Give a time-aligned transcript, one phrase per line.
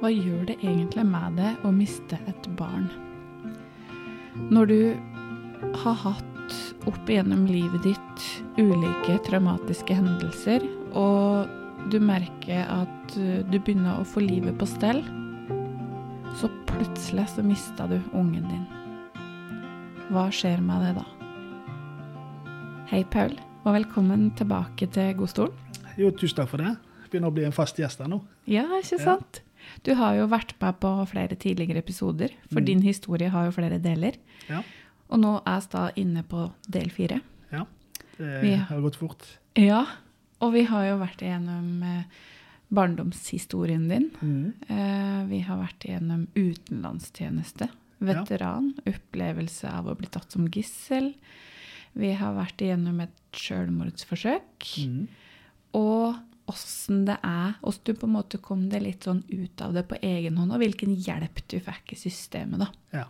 [0.00, 2.86] hva gjør det egentlig med deg å miste et barn?
[4.48, 4.80] Når du
[5.82, 6.54] har hatt
[6.88, 8.22] opp igjennom livet ditt
[8.56, 10.64] ulike traumatiske hendelser,
[10.96, 15.02] og du merker at du begynner å få livet på stell,
[16.40, 18.64] så plutselig så mista du ungen din.
[20.10, 21.04] Hva skjer med det da?
[22.90, 23.36] Hei, Paul,
[23.66, 25.84] og velkommen tilbake til Godstolen.
[26.00, 26.72] Jo, tusen takk for det.
[27.10, 28.22] Begynner å bli en fast gjest her nå.
[28.48, 29.42] Ja, ikke sant?
[29.44, 29.49] Ja.
[29.84, 32.64] Du har jo vært med på flere tidligere episoder, for Mm.
[32.66, 34.16] din historie har jo flere deler.
[34.48, 34.62] Ja.
[35.10, 37.20] Og nå er vi da inne på del fire.
[37.52, 37.64] ja.
[38.18, 39.38] Det Vi- har gått fort.
[39.56, 39.86] Ja,
[40.40, 42.04] og vi har jo vært igjennom eh,
[42.70, 44.10] barndomshistorien din.
[44.22, 44.54] Mm.
[44.68, 47.68] Eh, vi har vært igjennom utenlandstjeneste,
[48.00, 51.14] veteran, opplevelse av å bli tatt som gissel.
[51.96, 54.86] Vi har vært igjennom et selvmordsforsøk.
[54.86, 55.08] Mm.
[55.74, 56.16] Og
[56.50, 59.86] åssen det er, åssen du på en måte kom deg litt sånn ut av det
[59.90, 62.68] på egen hånd, og hvilken hjelp du fikk i systemet, da.
[63.00, 63.06] Ja.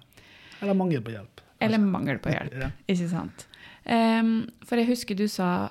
[0.60, 1.43] Eller mangel på hjelp.
[1.60, 2.71] Eller mangel på hjelp, Ja.
[2.87, 3.47] ikke sant.
[3.85, 4.32] Um,
[4.69, 5.71] for jeg husker du sa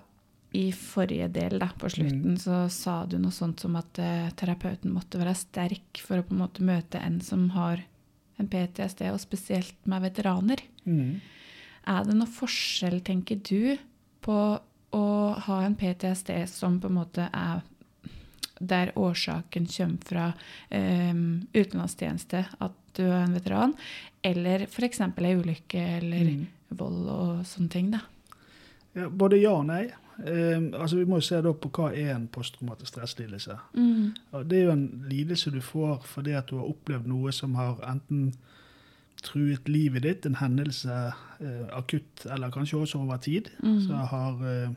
[0.58, 4.94] i forrige del, da, på slutten, så sa du noe sånt som at uh, terapeuten
[4.94, 7.84] måtte være sterk for å på en måte møte en som har
[8.40, 10.64] en PTSD, og spesielt med veteraner.
[10.88, 11.20] Mm.
[11.90, 13.76] Er det noe forskjell, tenker du,
[14.26, 14.36] på
[14.96, 15.06] å
[15.46, 17.62] ha en PTSD som på en måte er
[18.60, 20.26] der årsaken kommer fra
[20.70, 23.74] um, utenlandstjeneste, at du er en veteran,
[24.26, 25.00] eller f.eks.
[25.02, 26.46] ei ulykke eller mm.
[26.76, 28.04] vold og sånne ting, da.
[28.98, 29.86] Ja, både ja og nei.
[30.20, 33.56] Um, altså Vi må jo se da på hva er en posttraumatisk stresslidelse.
[33.78, 34.12] Mm.
[34.34, 37.56] Ja, Det er jo en lidelse du får fordi at du har opplevd noe som
[37.56, 38.34] har enten
[39.22, 43.82] truet livet ditt, en hendelse eh, akutt eller kanskje også over tid, Mm.
[43.86, 44.70] som har eh,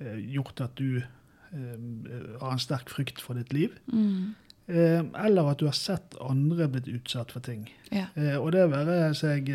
[0.00, 3.70] eh, gjort at du eh, har en sterk frykt for ditt liv.
[3.92, 4.34] Mm.
[4.68, 7.68] Eh, eller at du har sett andre blitt utsatt for ting.
[7.90, 8.06] Ja.
[8.14, 9.48] Eh, og det være seg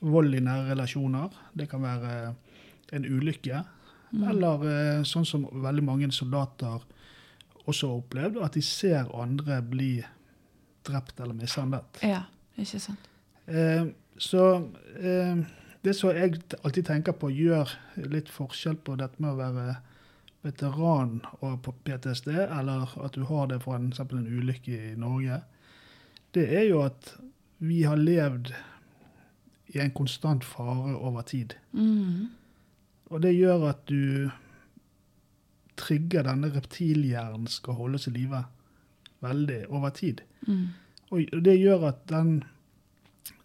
[0.00, 2.34] vold i nære relasjoner, det kan være
[2.92, 3.64] en ulykke,
[4.10, 4.22] Mm.
[4.30, 6.80] eller sånn som veldig mange soldater
[7.68, 10.02] også har opplevd, at de ser andre bli
[10.88, 11.98] drept eller mishandlet.
[12.02, 12.22] ja,
[12.56, 12.98] ikke sant.
[13.48, 13.86] Eh,
[14.18, 14.44] så
[15.00, 15.38] eh,
[15.82, 17.70] det som jeg alltid tenker på, gjør
[18.10, 19.76] litt forskjell på dette med å være
[20.46, 24.96] veteran og på PTSD, eller at du har det fra en, eksempel en ulykke i
[24.98, 25.40] Norge,
[26.36, 27.14] det er jo at
[27.64, 28.52] vi har levd
[29.74, 31.56] i en konstant fare over tid.
[31.72, 32.28] Mm.
[33.08, 34.28] Og det gjør at du
[35.78, 38.42] trigger denne reptilhjernen skal holdes i live
[39.24, 40.22] veldig over tid.
[40.46, 40.68] Mm.
[41.10, 42.42] Og det gjør at den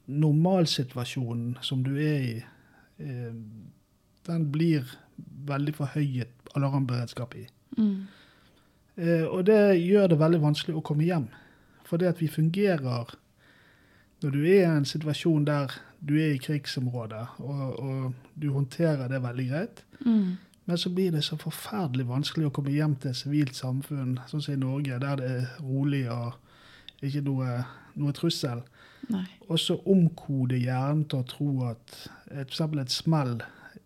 [0.07, 2.43] normalsituasjonen som du er i,
[2.99, 3.33] eh,
[4.27, 4.83] den blir
[5.47, 7.47] veldig forhøyet alarmberedskap i.
[7.77, 8.07] Mm.
[8.97, 11.27] Eh, og det gjør det veldig vanskelig å komme hjem.
[11.83, 13.15] For det at vi fungerer
[14.23, 15.67] Når du er i en situasjon der
[15.99, 20.37] du er i krigsområdet, og, og du håndterer det veldig greit, Mm.
[20.65, 24.41] men så blir det så forferdelig vanskelig å komme hjem til et sivilt samfunn, sånn
[24.41, 26.33] som i Norge, der det er rolig og
[27.09, 27.57] ikke noe,
[27.99, 28.63] noe trussel.
[29.49, 31.95] Og så omkode hjernen til å tro at
[32.31, 33.35] et, for eksempel et smell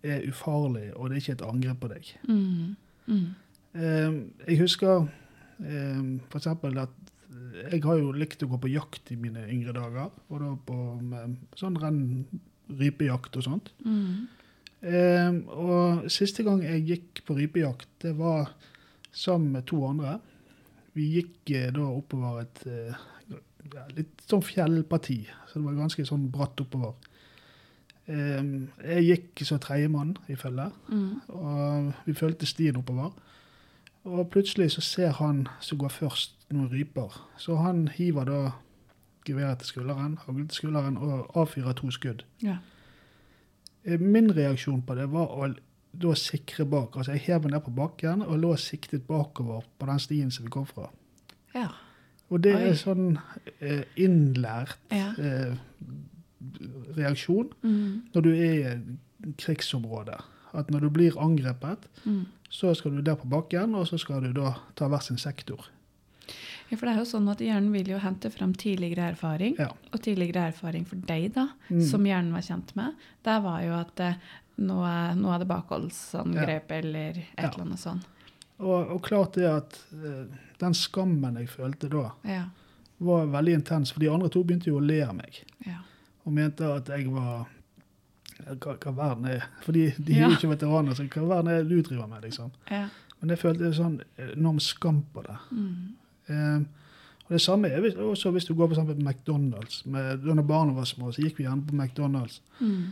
[0.06, 2.12] er ufarlig, og det er ikke et angrep på deg.
[2.30, 2.76] Mm.
[3.08, 3.28] Mm.
[3.78, 5.08] Eh, jeg husker
[5.64, 6.96] eh, for eksempel at
[7.58, 10.12] jeg har jo likt å gå på jakt i mine yngre dager.
[10.30, 10.78] Og da på
[11.58, 12.02] sånn renn,
[12.78, 13.72] rypejakt og sånt.
[13.86, 14.28] Mm.
[14.88, 18.52] Eh, og siste gang jeg gikk på rypejakt, det var
[19.12, 20.18] sammen med to andre.
[20.98, 22.98] Vi gikk eh, da oppover et eh,
[23.74, 25.20] ja, litt sånn fjellparti,
[25.50, 26.96] så det var ganske sånn bratt oppover.
[28.08, 31.22] Jeg gikk som tredjemann i følget, Mm.
[31.28, 33.12] og vi fulgte stien oppover.
[34.06, 37.12] Og plutselig så ser han som går først, noen ryper.
[37.38, 38.52] Så han hiver da
[39.28, 40.16] geværet til skulderen,
[40.48, 42.24] til skulderen og avfyrer to skudd.
[42.42, 42.58] Ja.
[43.84, 45.54] Eh, Min reaksjon på det var å
[45.98, 46.96] da sikre bak.
[46.98, 50.46] Altså jeg hev meg ned på bakken og lå siktet bakover på den stien som
[50.46, 50.90] vi kom fra.
[51.56, 51.68] ja.
[52.30, 52.62] Og det Oi.
[52.70, 53.18] er sånn
[53.62, 55.14] eh, innlært Ja.
[55.18, 55.56] eh,
[56.98, 58.02] reaksjon Mm.
[58.14, 60.18] når du er i et krigsområde.
[60.54, 62.26] At når du blir angrepet, Mm.
[62.50, 65.68] så skal du der på bakken, og så skal du da ta hver sin sektor.
[66.70, 69.56] Ja, for det er jo sånn at Hjernen vil jo hente fram tidligere erfaring.
[69.58, 69.70] Ja.
[69.94, 71.82] Og tidligere erfaring for deg, da, Mm.
[71.82, 72.94] som hjernen var kjent med,
[73.24, 74.18] der var jo at
[74.58, 77.50] nå, er, nå er det bakholdsangrep eller et Ja.
[77.50, 78.08] eller annet sånt.
[78.60, 80.24] Og, og klart det at eh,
[80.60, 82.46] den skammen jeg følte da, Ja.
[83.00, 83.92] var veldig intens.
[83.94, 85.44] For de andre to begynte jo å le av meg.
[85.66, 85.78] ja.
[86.26, 87.46] og mente at jeg var
[88.60, 90.28] hva, hva verden er Fordi de er Ja.
[90.30, 92.22] jo ikke veteraner, så hva verden er det du driver med?
[92.24, 92.52] liksom?
[92.72, 92.88] ja.
[93.22, 94.02] Men jeg følte en sånn
[94.36, 95.38] enorm skam på det.
[95.52, 95.96] Mm.
[96.30, 96.60] Eh,
[97.28, 99.82] Og Det samme er også hvis du går på McDonald's.
[99.90, 102.42] Med, da barna var små, så gikk vi gjerne på McDonald's.
[102.60, 102.84] Mm.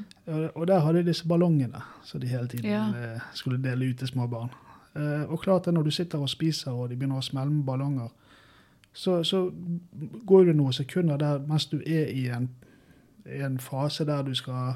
[0.55, 2.89] Og der hadde de disse ballongene som de hele tiden Ja.
[2.89, 4.49] eh, skulle dele ut til små barn.
[4.95, 7.63] Eh, og klart det, når du sitter og spiser og de begynner å smelle med
[7.65, 8.07] ballonger,
[8.93, 9.51] så, så
[10.27, 12.49] går det noen sekunder der mens du er i en,
[13.25, 14.73] i en fase der du skal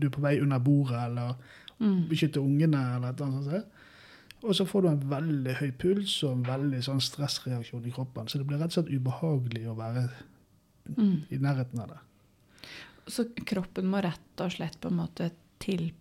[0.00, 1.34] Du er på vei under bordet eller
[1.80, 2.08] Mm.
[2.10, 3.64] beskytte ungene eller et eller annet sånt.
[4.42, 8.28] Og så får du en veldig høy puls og en veldig sånn stressreaksjon i kroppen.
[8.28, 10.08] Så det blir rett og slett ubehagelig å være
[10.96, 11.22] Mm.
[11.30, 11.98] i nærheten av det.
[13.06, 15.30] Så kroppen må rett og slett på en måte
[15.62, 15.92] til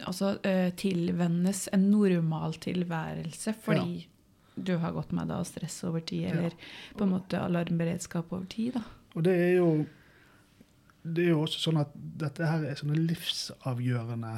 [0.00, 4.06] Altså eh, tilvennes en normal tilværelse fordi
[4.56, 6.54] du har gått med deg stress over tid, eller
[6.96, 8.82] på en måte alarmberedskap over tid, da.
[9.14, 9.86] Og det er jo
[11.04, 14.32] det er jo også sånn at dette her er sånne livsavgjørende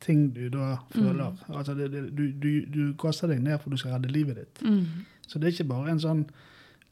[0.00, 1.36] ting du da føler.
[1.48, 4.62] Altså det, det, du, du, du kaster deg ned for du skal redde livet ditt.
[4.62, 4.84] Mm.
[5.26, 6.24] Så det er ikke bare en sånn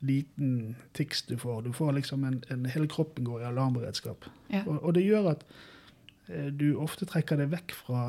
[0.06, 1.62] liten tics du får.
[1.62, 4.26] Du får liksom en, en Hele kroppen går i alarmberedskap.
[4.52, 4.62] Ja.
[4.66, 5.44] Og, og det gjør at
[6.28, 8.02] eh, du ofte trekker deg vekk fra,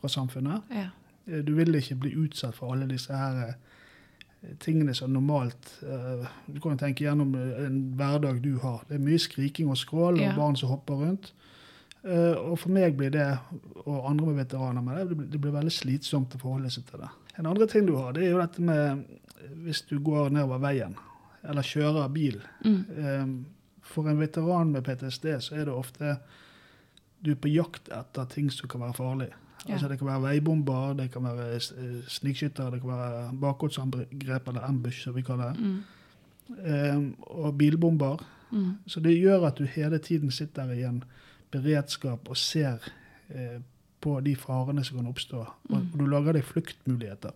[0.00, 0.62] fra samfunnet.
[0.74, 0.88] Ja.
[1.28, 6.26] Eh, Du vil ikke bli utsatt for alle disse her eh, tingene som normalt eh,
[6.46, 8.82] Du kan tenke gjennom en hverdag du har.
[8.88, 10.34] Det er mye skriking og skrål og Ja.
[10.36, 11.32] barn som hopper rundt.
[12.02, 13.26] Eh, og for meg blir det,
[13.84, 17.10] og andre med veteraner med det, det blir, veldig slitsomt å forholde seg til det.
[17.40, 19.04] En andre ting du har, det er jo dette med
[19.64, 20.94] hvis du går nedover veien,
[21.48, 22.40] eller kjører bil.
[22.64, 22.80] Mm.
[23.02, 23.26] Eh,
[23.88, 26.18] For en veteran med PTSD så er det ofte
[27.24, 29.30] du er på jakt etter ting som kan være farlig.
[29.64, 29.74] Ja.
[29.74, 34.66] Altså Det kan være veibomber, det kan være eh, snikskytter, det kan være bakholdsangrep eller
[34.68, 35.58] ambush, som vi kaller det.
[35.58, 35.78] Mm.
[36.48, 38.22] Um, og bilbomber.
[38.50, 38.78] Mm.
[38.86, 41.02] Så det gjør at du hele tiden sitter i en
[41.50, 42.78] beredskap og ser
[43.30, 43.58] eh,
[44.00, 45.40] på de farene som kan oppstå.
[45.42, 45.88] Og, Mm.
[45.92, 47.30] og du lager deg fluktmuligheter.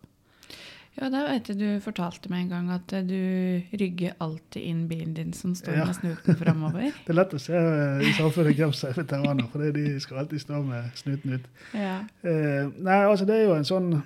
[1.01, 5.15] Ja, da vet jeg du fortalte meg en gang at du rygger alltid inn bilen
[5.17, 5.85] din som står Ja.
[5.87, 6.93] med snuten framover.
[7.07, 10.19] Det er lett å se eh, i samfunnet hvem som er veteraner, for de skal
[10.19, 11.47] alltid stå med snuten ut.
[11.73, 11.95] Ja.
[12.23, 14.03] Eh, nei, altså det er jo en sånn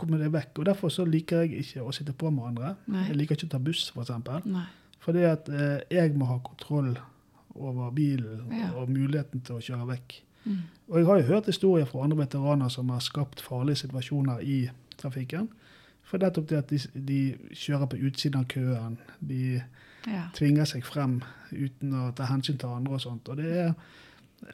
[0.00, 0.58] kommer det vekk.
[0.58, 2.76] Og derfor så liker jeg ikke å sitte på med andre.
[2.88, 3.04] Nei.
[3.08, 4.08] Jeg liker ikke å ta buss, f.eks.
[4.24, 4.66] For.
[5.04, 6.96] Fordi at eh, jeg må ha kontroll
[7.54, 8.70] over bilen Ja.
[8.76, 10.22] og muligheten til å kjøre vekk.
[10.44, 10.58] Mm.
[10.88, 14.70] Og jeg har jo hørt historier fra andre veteraner som har skapt farlige situasjoner i
[14.98, 15.48] trafikken.
[16.02, 18.98] For nettopp det at de, de kjører på utsiden av køen.
[19.20, 19.62] De
[20.06, 20.24] Ja.
[20.34, 21.22] tvinger seg frem
[21.52, 23.28] uten å ta hensyn til andre og sånt.
[23.28, 23.74] Og det er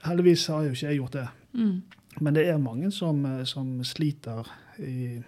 [0.05, 1.29] Heldigvis har jo ikke jeg gjort det.
[1.55, 1.83] Mm.
[2.21, 4.45] Men det er mange som, eh, som sliter
[4.79, 5.23] i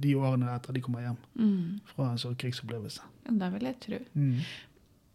[0.00, 1.80] de årene etter de kommer hjem Mm.
[1.84, 3.00] fra en sånn krigsopplevelse.
[3.26, 3.98] Ja, det vil jeg tro.
[4.14, 4.40] Mm.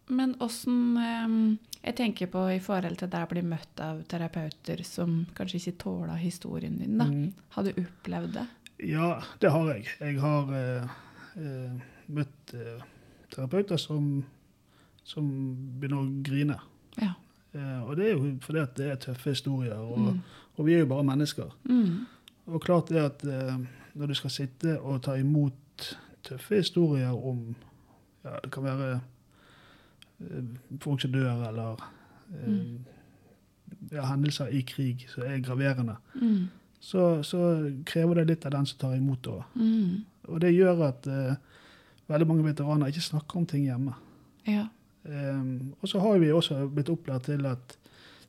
[0.10, 4.84] Men åssen eh, Jeg tenker på i forhold til deg å bli møtt av terapeuter
[4.86, 7.08] som kanskje ikke tåler historien din, da.
[7.10, 7.32] Mm.
[7.56, 8.44] Har du opplevd det?
[8.86, 9.08] Ja,
[9.42, 9.88] det har jeg.
[10.00, 10.94] Jeg har eh,
[11.42, 11.82] eh,
[12.14, 12.84] møtt eh,
[13.34, 14.12] terapeuter som,
[15.04, 15.28] som
[15.82, 16.60] begynner å grine.
[17.02, 17.16] Ja.
[17.58, 20.22] Eh, og det er jo fordi at det er tøffe historier, og, Mm.
[20.58, 21.50] og vi er jo bare mennesker.
[21.66, 22.06] Mm.
[22.52, 23.58] Og klart det at eh,
[23.98, 27.56] når du skal sitte og ta imot tøffe historier om
[28.24, 29.00] ja, Det kan være
[30.82, 31.78] folk som dør, eller
[32.34, 32.86] eh, Mm.
[33.92, 36.48] ja, hendelser i krig som er graverende, Mm.
[36.80, 39.44] så, så krever det litt av den som tar imot det.
[39.56, 40.06] Mm.
[40.30, 41.36] Og det gjør at uh,
[42.08, 43.94] veldig mange veteraner ikke snakker om ting hjemme.
[44.48, 44.68] Ja.
[45.04, 47.78] Um, og så har vi også blitt opplært til at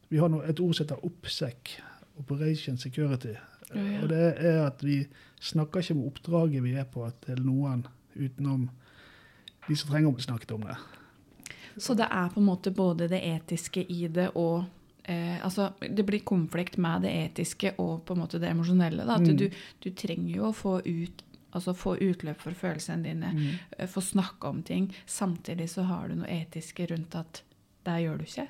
[0.08, 1.76] vi har et ord som heter OPSEC,
[2.18, 3.34] Operation Security.
[3.74, 4.02] Ja, ja.
[4.02, 5.06] Og det er at vi
[5.40, 8.70] snakker ikke om oppdraget vi er på til noen utenom
[9.68, 10.76] de som trenger å bli snakket om det.
[11.78, 14.64] Så det er på en måte både det etiske i det og
[15.04, 19.02] eh, Altså, det blir konflikt med det etiske og på en måte det emosjonelle.
[19.02, 19.36] At Mm.
[19.36, 19.48] du,
[19.80, 21.22] du trenger jo å få ut
[21.54, 23.58] Altså få utløp for følelsene dine, Mm.
[23.78, 24.86] eh, få snakke om ting.
[25.06, 27.42] Samtidig så har du noe etiske rundt at
[27.84, 28.46] det gjør du ikke.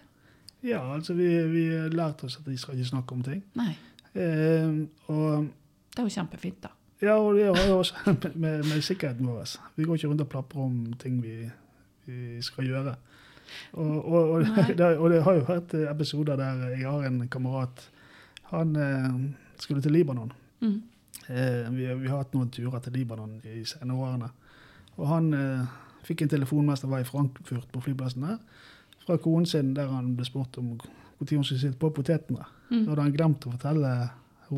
[0.62, 3.42] Ja, altså vi, vi lærte oss at vi skal ikke snakke om ting.
[3.56, 3.74] Nei.
[4.14, 5.48] Eh, og
[5.90, 6.68] Det er jo kjempefint, da.
[7.02, 7.94] Ja, og det har jo også
[8.38, 9.56] med, med sikkerheten vår.
[9.76, 11.50] Vi går ikke rundt og plaprer om ting vi,
[12.06, 12.94] vi skal gjøre.
[13.72, 14.46] Og, og, og,
[14.78, 17.88] det, og det har jo vært episoder der jeg har en kamerat
[18.52, 19.12] Han eh,
[19.56, 20.32] skulle til Libanon.
[20.60, 20.82] Mm.
[21.28, 24.28] Eh, vi, vi har hatt noen turer til Libanon i senere årene.
[24.98, 28.42] Og han eh, fikk en telefon mens han var i Frankfurt på flyplassen der,
[29.06, 32.44] fra konen sin, der han ble spurt om når hun skulle sitte på potetene.
[32.68, 32.82] Mm.
[32.82, 33.92] Da hadde han glemt å fortelle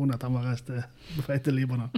[0.03, 0.67] hun at han var reist
[1.45, 1.89] til- Libanon.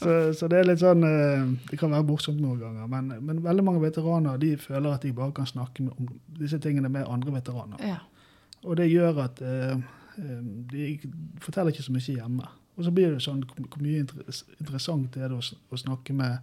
[0.00, 3.42] Så, så det er litt sånn eh, Det kan være morsomt noen ganger, men, men
[3.44, 6.08] veldig mange veteraner de føler at de bare kan snakke om
[6.40, 7.82] disse tingene med andre veteraner.
[7.84, 7.98] Ja.
[8.64, 9.76] Og det gjør at eh,
[10.18, 10.40] eh,
[10.72, 10.86] de
[11.40, 12.48] forteller ikke så mye hjemme.
[12.78, 15.42] Og så blir det sånn hvor mye interes- interessant er det å,
[15.74, 16.38] å snakke med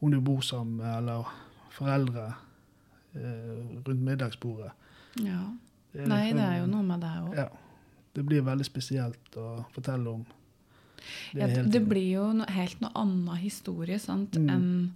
[0.00, 1.26] hun du bor sammen med, eller
[1.74, 2.28] foreldre
[3.14, 4.70] eh, rundt middagsbordet.
[5.26, 5.42] Ja.
[5.92, 7.32] Det Nei, det er jo noe med det òg.
[7.34, 7.48] Ja.
[8.14, 10.24] Det blir veldig spesielt å fortelle om
[11.32, 14.50] det Ja, det blir jo no, helt noe annen historie sant, Mm.
[14.50, 14.94] enn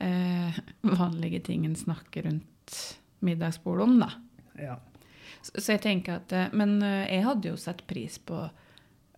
[0.00, 0.60] eh,
[1.02, 4.10] vanlige ting en snakker rundt middagsbordet om, da.
[4.58, 4.78] Ja.
[5.42, 8.48] Så, så jeg tenker at eh, Men eh, jeg hadde jo sett pris på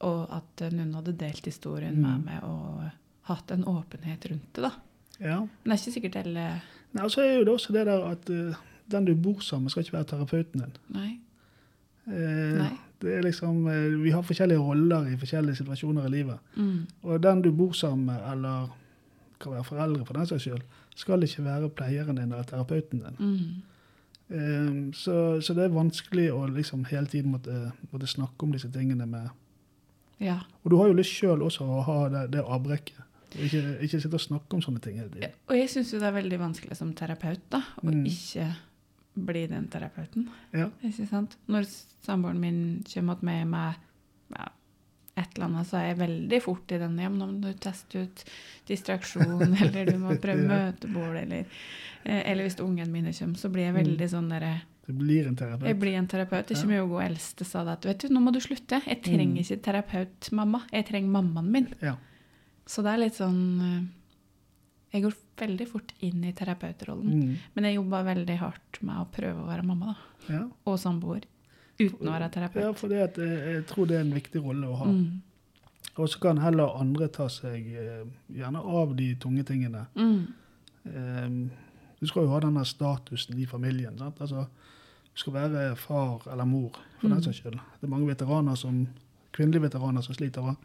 [0.04, 2.24] og at noen hadde delt historien med Mm.
[2.26, 2.90] meg og
[3.30, 4.72] hatt en åpenhet rundt det, da.
[5.20, 5.38] ja.
[5.40, 6.48] Men det er ikke sikkert alle
[6.92, 8.54] Nei, og så er jo det også det der at uh,
[8.90, 10.74] den du bor sammen med, skal ikke være terapeuten din.
[10.92, 11.18] Nei.
[12.06, 12.72] Eh, Nei.
[13.04, 16.38] Det liksom, eh, vi har forskjellige roller i forskjellige situasjoner i livet.
[16.56, 16.86] Mm.
[17.02, 18.72] Og den du bor sammen med, eller
[19.40, 20.62] kan være foreldre for den saks skyld,
[20.96, 23.16] skal ikke være pleieren din eller terapeuten din.
[23.18, 23.62] Mm.
[24.34, 28.70] Um, så, så det er vanskelig å liksom hele tiden måtte, måtte snakke om disse
[28.72, 29.28] tingene med
[30.22, 30.38] Ja.
[30.62, 33.02] Og du har jo lyst sjøl også å ha det, det avbrekket.
[33.34, 35.34] Ikke, ikke sitte og snakke om sånne ting hele tiden.
[35.50, 38.06] Og jeg syns jo det er veldig vanskelig som terapeut da, å Mm.
[38.06, 38.46] ikke
[39.14, 40.28] bli den terapeuten.
[40.52, 40.70] Ja.
[40.82, 41.36] Ikke sant?
[41.46, 41.66] Når
[42.02, 42.60] samboeren min
[42.92, 43.74] kommer med meg
[44.34, 44.48] ja,
[45.16, 46.96] et eller annet, så er jeg veldig fort i den.
[46.98, 48.24] Ja, men nå du tester ut
[48.66, 51.44] distraksjon, eller du må prøve møtebord, eller
[52.04, 53.80] eh, Eller hvis ungene mine kommer, så blir jeg Mm.
[53.84, 54.54] veldig sånn derre
[54.86, 55.66] Det blir en terapeut.
[55.70, 56.50] Jeg blir en terapeut.
[56.60, 58.82] Kommer jo hun eldste sa det vet du, nå må du slutte.
[58.84, 59.44] Jeg trenger Mm.
[59.44, 60.60] ikke terapeut, mamma.
[60.72, 61.68] Jeg trenger mammaen min.
[61.80, 61.94] Ja.
[62.66, 63.84] Så det er litt sånn eh,
[64.94, 67.10] Jeg går veldig fort inn i terapeutrollen.
[67.20, 67.36] Mm.
[67.54, 70.34] Men jeg jobber veldig hardt med å prøve å være mamma, da.
[70.34, 70.42] ja.
[70.66, 71.24] Og samboer.
[71.78, 72.62] Uten å være terapeut.
[72.62, 74.84] Ja, for jeg, jeg tror det er en viktig rolle å ha.
[74.86, 75.22] Mm.
[75.98, 79.84] Og så kan heller andre ta seg eh, gjerne av de tunge tingene.
[79.94, 80.20] Mm.
[80.84, 81.28] Eh,
[82.00, 83.96] du skal jo ha denne statusen i familien.
[83.98, 84.20] Sant?
[84.22, 84.46] Altså,
[85.14, 87.14] du skal være far eller mor, for Mm.
[87.14, 87.58] den saks skyld.
[87.80, 88.86] Det er mange veteraner som,
[89.32, 90.42] kvinnelige veteraner som sliter.
[90.42, 90.56] også.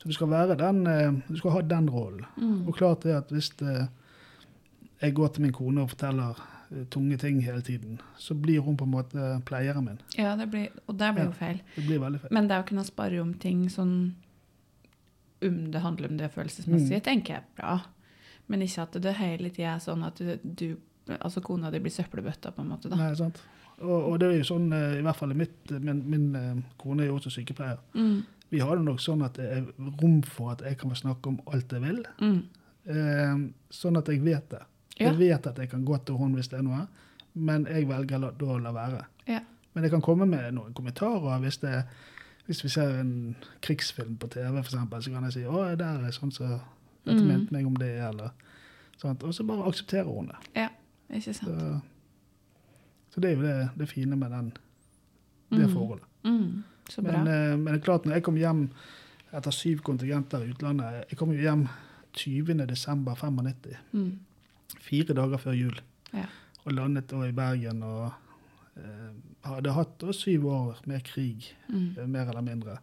[0.00, 2.24] Så du skal, den, eh, du skal ha den rollen.
[2.36, 2.68] Mm.
[2.68, 3.88] Og klart det at hvis det,
[5.00, 6.38] jeg går til min kone og forteller
[6.72, 9.98] eh, tunge ting hele tiden, så blir hun på en måte pleieren min.
[10.18, 11.60] Ja, det blir, og det blir jo feil.
[11.76, 12.32] Det blir veldig feil.
[12.32, 14.14] Men det å kunne spare om ting sånn
[15.44, 17.02] om det handler om det følelsesmessige, Mm.
[17.04, 17.80] tenker jeg er bra.
[18.48, 20.76] Men ikke at det hele tida er sånn at du, du
[21.22, 22.88] Altså kona di blir søppelbøtta, på en måte.
[22.90, 22.96] da.
[22.96, 23.36] Nei, sant?
[23.78, 26.56] Og, og det er jo sånn, eh, i hvert fall i mitt, min, min eh,
[26.82, 27.78] kone er jo også sykepleier.
[27.94, 28.24] Mm.
[28.50, 29.68] Vi har det nok sånn at det er
[30.02, 32.00] rom for at jeg kan snakke om alt jeg vil.
[32.18, 32.40] Mm.
[32.90, 34.64] Eh, sånn at jeg vet det.
[34.98, 35.10] Ja.
[35.10, 36.86] Jeg vet at jeg kan gå til henne hvis det er noe,
[37.34, 39.02] men jeg velger la, da å la være.
[39.28, 39.40] Ja.
[39.74, 41.82] Men jeg kan komme med noen kommentarer hvis, det,
[42.46, 46.06] hvis vi ser en krigsfilm på TV, for eksempel, så kan jeg si å, der
[46.06, 46.60] er sånn som
[47.04, 47.26] dette Mm.
[47.28, 48.30] mente meg om det, eller
[48.98, 49.22] sånt.
[49.22, 50.36] Og så bare aksepterer hun det.
[50.56, 50.68] Ja,
[51.12, 51.50] ikke sant.
[51.50, 51.80] Så,
[53.14, 54.52] så det er jo det, det fine med den,
[55.50, 55.72] det Mm.
[55.72, 56.04] forholdet.
[56.24, 56.64] Mm.
[56.88, 57.12] Så bra.
[57.12, 58.70] Men, eh, men det er klart, når jeg kom hjem
[59.32, 61.68] etter syv kontingenter i utlandet Jeg kom jo hjem
[62.14, 62.66] 20.
[62.66, 64.18] desember 95, Mm.
[64.80, 65.80] Fire dager før jul.
[66.14, 66.26] Ja.
[66.64, 68.12] Og landet da i Bergen og
[68.76, 69.10] eh,
[69.46, 71.94] hadde hatt da syv år med krig, Mm.
[71.98, 72.78] eh, mer eller mindre.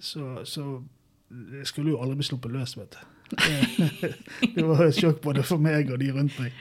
[0.00, 0.82] Så, så
[1.30, 3.04] jeg skulle jo aldri bli sluppet løs, vet du.
[4.54, 6.52] Det, var et sjokk både for meg og de rundt meg.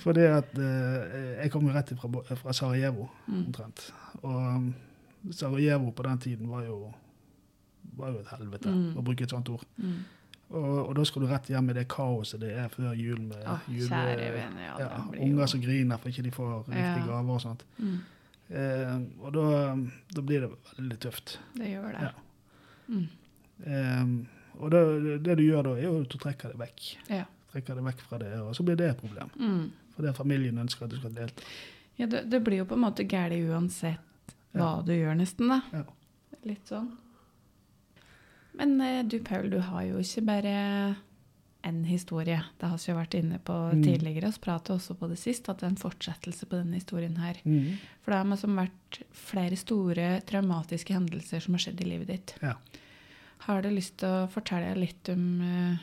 [0.00, 2.08] For det at eh, jeg kom jo rett fra,
[2.40, 3.42] fra Sarajevo, Mm.
[3.46, 3.92] omtrent.
[4.22, 4.70] Og um,
[5.30, 6.92] Sarajevo på den tiden var jo,
[7.96, 8.96] var jo et helvete, Mm.
[8.96, 9.64] å bruke et sånt ord.
[9.76, 9.98] Mm.
[10.50, 13.44] Og, og da skal du rett hjem i det kaoset det er før jul med
[13.46, 14.00] oh, jule-
[14.34, 17.04] vene, ja, ja, unger som griner for ikke de får riktige Ja.
[17.06, 17.62] gaver og sånt.
[17.78, 17.98] Mm.
[18.50, 19.44] Eh, og da,
[20.10, 21.36] da blir det veldig tøft.
[21.54, 22.08] Det gjør det.
[22.08, 22.10] Ja.
[22.90, 23.04] Mm.
[23.66, 24.80] Eh, og det,
[25.24, 26.88] det du gjør da, er jo at du trekker det vekk.
[27.14, 27.24] Ja.
[27.52, 29.30] Trekker det vekk fra det, og så blir det et problem.
[29.38, 29.70] Mm.
[29.94, 31.46] Fordi familien ønsker at du skal delta.
[32.00, 35.60] Ja, det, det blir jo på en måte galt uansett hva du gjør, nesten, da.
[35.70, 35.84] Ja.
[36.48, 36.90] Litt sånn.
[38.60, 40.54] Men eh, du, Paul, du har jo ikke bare
[41.64, 42.38] en historie.
[42.60, 43.82] Det har vi vært inne på Mm.
[43.84, 44.30] tidligere.
[44.32, 47.36] Vi pratet også på det sist at det er en fortsettelse på denne historien her.
[47.44, 47.74] Mm.
[48.00, 52.34] For det har liksom vært flere store traumatiske hendelser som har skjedd i livet ditt.
[52.42, 52.54] Ja.
[53.46, 55.76] Har du lyst til å fortelle litt om uh,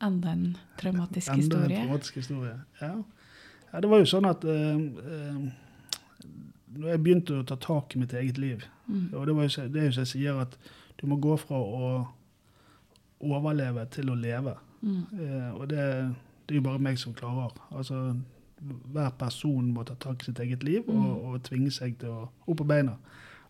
[0.00, 2.56] enda en traumatisk Enda en traumatisk historie.
[2.80, 2.94] Ja.
[3.72, 5.48] ja, det var jo sånn at uh, uh,
[6.76, 9.12] når jeg begynte å ta tak i mitt eget liv, Mm.
[9.14, 10.56] og det, var jo, det er jo som jeg sier, at
[11.00, 12.06] du må gå fra å
[13.20, 14.54] overleve til å leve.
[14.82, 15.00] Mm.
[15.20, 15.84] Eh, og det,
[16.46, 17.52] det er jo bare meg som klarer.
[17.70, 18.16] Altså,
[18.92, 21.16] hver person må ta tak i sitt eget liv og, Mm.
[21.30, 22.96] og tvinge seg til å opp på beina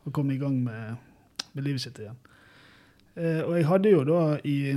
[0.06, 0.96] og komme i gang med,
[1.54, 2.16] med livet sitt igjen.
[3.16, 4.76] Eh, og jeg hadde jo da i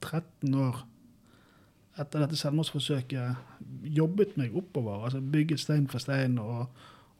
[0.00, 0.82] 13 år
[2.00, 3.36] etter dette selvmordsforsøket
[3.96, 6.66] jobbet meg oppover, altså bygget stein for stein, og,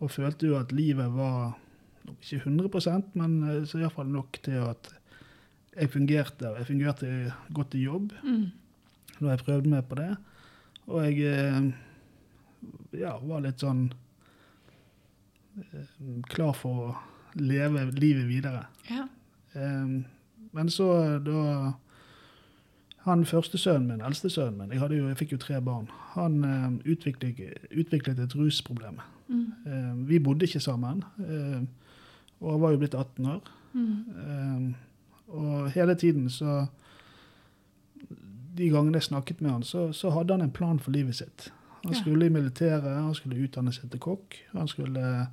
[0.01, 1.59] og følte jo at livet var
[2.19, 4.91] ikke 100% men eh, så iallfall nok til at
[5.77, 6.49] jeg fungerte.
[6.51, 8.51] og Jeg fungerte godt i jobb Mm.
[9.21, 10.17] da jeg prøvde meg på det.
[10.87, 11.71] Og jeg eh,
[12.99, 13.93] ja, var litt sånn
[15.59, 15.87] eh,
[16.29, 16.97] klar for å
[17.39, 18.65] leve livet videre.
[18.91, 19.07] Ja.
[19.55, 21.73] Men så da
[23.07, 26.41] han første sønnen min, eldste sønnen min, jeg, jo, jeg fikk jo tre barn, han
[26.85, 27.39] utviklet,
[27.71, 28.99] utviklet et rusproblem.
[29.31, 30.05] Mm.
[30.11, 31.63] Vi bodde ikke sammen, eh,
[32.41, 33.51] og han var jo blitt 18 år.
[33.73, 34.05] Mm.
[34.27, 34.75] Um,
[35.31, 36.67] og hele tiden så
[38.59, 41.53] De gangene jeg snakket med han, så, så hadde han en plan for livet sitt.
[41.85, 44.37] Han skulle i militæret, han skulle utdanne seg til kokk.
[44.53, 45.27] Han skulle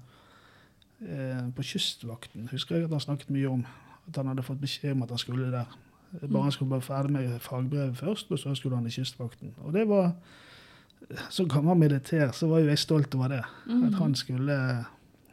[1.02, 2.48] eh, på Kystvakten.
[2.52, 3.66] Husker jeg at han snakket mye om
[4.08, 5.78] at han hadde fått beskjed om at han skulle der.
[6.22, 9.54] Bare han skulle være ferdig med fagbrevet først, og så skulle han i Kystvakten.
[9.58, 10.12] Og det var
[11.30, 13.44] Som gammel militær så var jo jeg stolt over det.
[13.68, 13.84] Mm.
[13.84, 14.86] At han skulle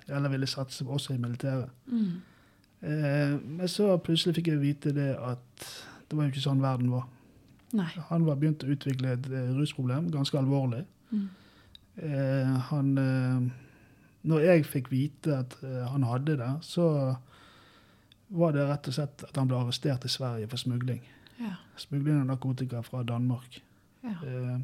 [0.08, 1.70] eller ville satse også i militæret.
[1.86, 2.22] Mm.
[2.82, 5.68] Eh, men så plutselig fikk jeg vite det at
[6.08, 7.06] det var jo ikke sånn verden var.
[7.74, 7.88] Nei.
[8.10, 10.84] Han var begynt å utvikle et eh, rusproblem, ganske alvorlig.
[11.10, 11.28] Mm.
[11.96, 13.52] Eh, han eh,
[14.24, 16.86] Når jeg fikk vite at han hadde det, så
[18.32, 21.02] var det rett og slett at han ble arrestert i Sverige for smugling.
[21.40, 21.56] Ja.
[21.76, 23.60] Smugling av narkotika fra Danmark.
[24.04, 24.16] Ja.
[24.24, 24.58] Eh,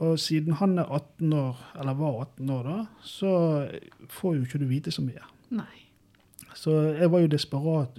[0.00, 3.32] og siden han er 18 år, eller var 18 år da, så
[4.08, 5.22] får jo ikke du vite så mye.
[5.50, 5.82] Nei.
[6.54, 7.98] Så jeg var jo desperat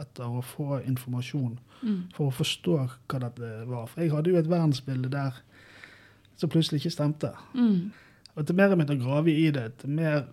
[0.00, 2.04] etter å få informasjon Mm.
[2.14, 3.86] for å forstå hva dette var.
[3.86, 5.34] For jeg hadde jo et verdensbilde der
[6.36, 7.30] som plutselig ikke stemte.
[7.54, 7.90] Mm.
[8.34, 10.24] Og til mer jeg begynte å grave i det, til mer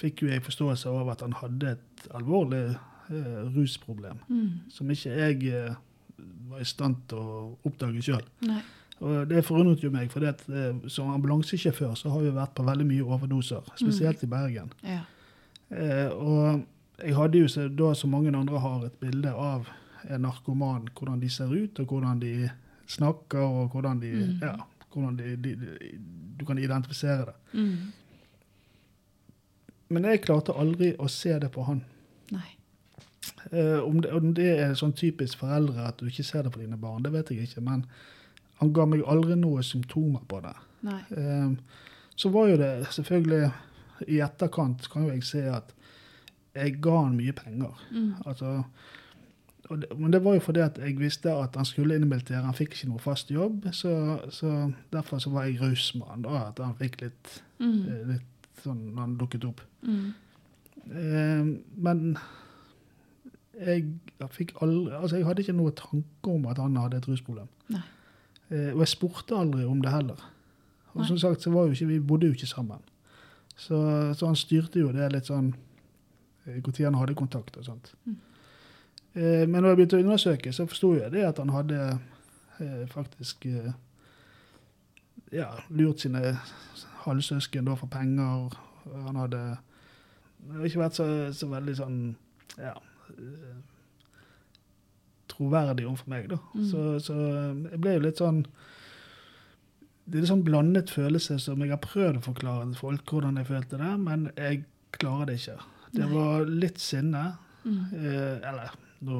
[0.00, 2.62] fikk jo jeg forståelse av at han hadde et alvorlig
[3.10, 4.48] eh, rusproblem Mm.
[4.70, 5.74] som ikke jeg eh,
[6.48, 8.24] var i stand til å oppdage sjøl.
[9.00, 12.54] Og det forundret jo meg, for det at, eh, som ambulansesjåfør så har vi vært
[12.58, 14.72] på veldig mye overdoser, spesielt i Bergen.
[14.82, 15.04] Ja.
[15.70, 16.64] Eh, og
[17.04, 19.68] jeg hadde jo så, da, som mange andre har, et bilde av
[20.08, 22.50] en narkoman, hvordan de ser ut, og hvordan de
[22.88, 24.38] snakker, og hvordan de, Mm.
[24.42, 24.56] ja,
[24.92, 25.98] hvordan de, de, de
[26.38, 27.34] Du kan identifisere det.
[27.52, 27.92] Mm.
[29.88, 31.80] Men jeg klarte aldri å se det på han.
[32.30, 32.50] Nei.
[33.52, 36.60] Eh, om, det, om det er sånn typisk foreldre at du ikke ser det på
[36.60, 37.60] dine barn, det vet jeg ikke.
[37.64, 37.86] Men
[38.58, 40.54] han ga meg aldri noen symptomer på det.
[41.16, 41.50] Eh,
[42.18, 43.52] så var jo det selvfølgelig
[44.08, 45.72] I etterkant kan jo jeg se at
[46.54, 47.74] jeg ga han mye penger.
[47.92, 48.12] Mm.
[48.26, 48.62] Altså,
[49.68, 52.44] det, men det var jo fordi at jeg visste at han skulle inn i militæret.
[52.46, 53.92] Han fikk ikke noe fast jobb, så,
[54.30, 56.22] så derfor så var jeg raus med han.
[56.26, 57.78] da, At han fikk litt, Mm.
[57.90, 59.60] eh, litt sånn når han dukket opp.
[59.82, 60.14] Mm.
[60.88, 62.16] Um, men
[63.58, 63.82] jeg,
[64.20, 67.48] jeg fikk aldri Altså, jeg hadde ikke noe tanke om at han hadde et rusproblem.
[67.74, 67.82] Nei.
[68.50, 70.22] Eh, og jeg spurte aldri om det heller.
[70.94, 72.80] Og som sagt, så var jo ikke, vi bodde jo ikke sammen.
[73.56, 73.78] Så,
[74.14, 75.50] så han styrte jo det litt sånn
[76.46, 77.92] eh, Når han hadde kontakt og sånt.
[78.06, 78.16] Mm.
[79.18, 81.80] Eh, men når jeg begynte å undersøke, så forsto jeg det at han hadde
[82.62, 83.72] eh, faktisk eh,
[85.34, 86.36] ja, lurt sine
[87.04, 88.54] halvsøsken da for penger.
[89.08, 89.42] Han hadde
[90.64, 91.98] ikke vært så, så veldig sånn
[92.56, 92.76] ja,
[93.16, 93.58] eh,
[95.38, 96.36] troverdig overfor meg, da.
[96.54, 96.64] Mm.
[96.68, 97.14] Så, så
[97.70, 98.42] jeg ble jo litt sånn
[100.08, 103.36] Det er litt sånn blandet følelse som jeg har prøvd å forklare til folk hvordan
[103.36, 104.62] jeg følte det, men jeg
[104.96, 105.58] klarer det ikke.
[105.92, 106.14] Det Nei.
[106.14, 107.24] var litt sinne.
[107.64, 107.82] Mm.
[107.92, 108.70] Eh, eller
[109.04, 109.18] nå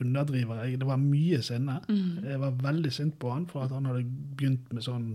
[0.00, 0.78] underdriver jeg.
[0.80, 1.76] Det var mye sinne.
[1.88, 2.24] Mm.
[2.24, 4.06] Jeg var veldig sint på han for at han hadde
[4.38, 5.10] begynt med sånn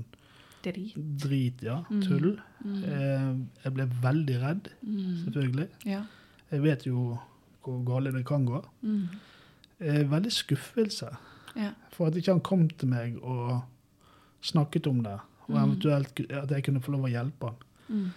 [0.67, 0.93] Drit.
[1.21, 1.79] drit, ja.
[1.89, 2.01] Mm.
[2.05, 2.29] Tull.
[2.61, 2.77] Mm.
[2.83, 3.33] Eh,
[3.65, 5.17] jeg ble veldig redd, Mm.
[5.25, 5.67] selvfølgelig.
[5.85, 6.03] Ja.
[6.51, 7.17] Jeg vet jo
[7.65, 8.61] hvor galt det kan gå.
[8.83, 9.09] Mm.
[9.79, 11.09] Eh, veldig skuffelse
[11.55, 11.71] Ja.
[11.91, 13.61] for at ikke han kom til meg og
[14.41, 15.63] snakket om det, og Mm.
[15.63, 17.55] eventuelt at jeg kunne få lov å hjelpe han.
[17.89, 18.09] Mm.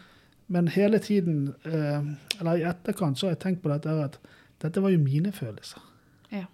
[0.48, 2.02] Men hele tiden, eh,
[2.40, 4.18] eller i etterkant, så har jeg tenkt på dette at
[4.62, 5.80] dette var jo mine følelser.
[6.32, 6.44] Ja.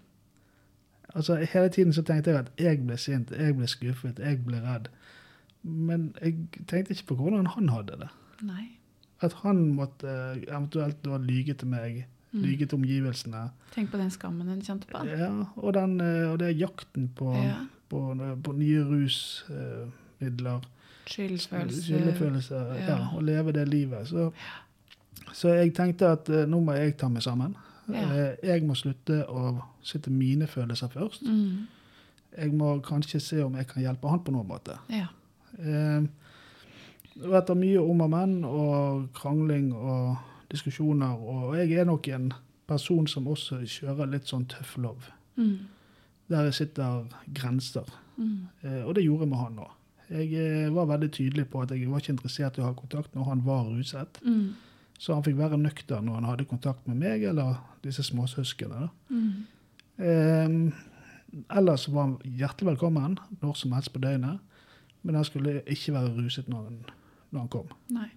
[1.14, 4.60] Altså Hele tiden så tenkte jeg at jeg ble sint, jeg ble skuffet, jeg ble
[4.60, 4.88] redd.
[5.62, 6.34] Men jeg
[6.68, 8.08] tenkte ikke på hvordan han hadde det.
[8.42, 8.68] Nei.
[9.22, 12.06] At han måtte eventuelt da lyge til meg.
[12.42, 13.44] Lyge til omgivelsene.
[13.74, 15.02] Tenk på den skammen en kjente på.
[15.08, 17.56] Ja, og, den, eh, og det er jakten på, Ja.
[17.88, 18.00] på,
[18.44, 20.60] på nye rusmidler.
[21.06, 22.54] Skyldfølelse.
[22.54, 22.86] Ja.
[22.88, 22.98] Ja.
[23.16, 24.08] Å leve det livet.
[24.10, 24.30] Så,
[25.32, 27.54] så jeg tenkte at eh, nå må jeg ta meg sammen.
[27.88, 28.02] Ja.
[28.02, 31.22] Eh, Jeg må slutte å sitte mine følelser først.
[31.22, 31.66] Mm.
[32.36, 34.74] Jeg må kanskje se om jeg kan hjelpe han på noen måte.
[34.92, 35.06] Ja.
[35.58, 36.02] Eh,
[37.24, 40.16] og etter mye om og men og krangling og
[40.52, 42.32] diskusjoner, og jeg er nok en
[42.66, 45.08] person som også kjører litt sånn tøff lov.
[45.38, 45.66] Mm.
[46.32, 47.88] Der sitter grenser.
[48.16, 48.48] Mm.
[48.62, 49.74] Eh, og det gjorde jeg med han òg.
[50.06, 53.14] Jeg eh, var veldig tydelig på at jeg var ikke interessert i å ha kontakt
[53.14, 54.20] når han var ruset.
[54.26, 54.54] Mm.
[54.98, 58.88] Så han fikk være nøktern når han hadde kontakt med meg eller disse småsøskene.
[59.10, 59.32] Mm.
[59.98, 64.42] Eh, ellers var han hjertelig velkommen når som helst på døgnet.
[65.06, 66.78] men han skulle ikke være ruset når han,
[67.30, 67.68] når han kom.
[67.94, 68.08] Nei.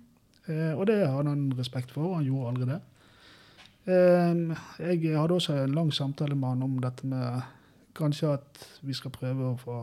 [0.48, 2.80] Eh, og det hadde han respekt for, og han gjorde aldri det.
[3.90, 7.42] Eh, jeg hadde også en lang samtale med han om dette med
[8.00, 9.80] kanskje at vi skal prøve å få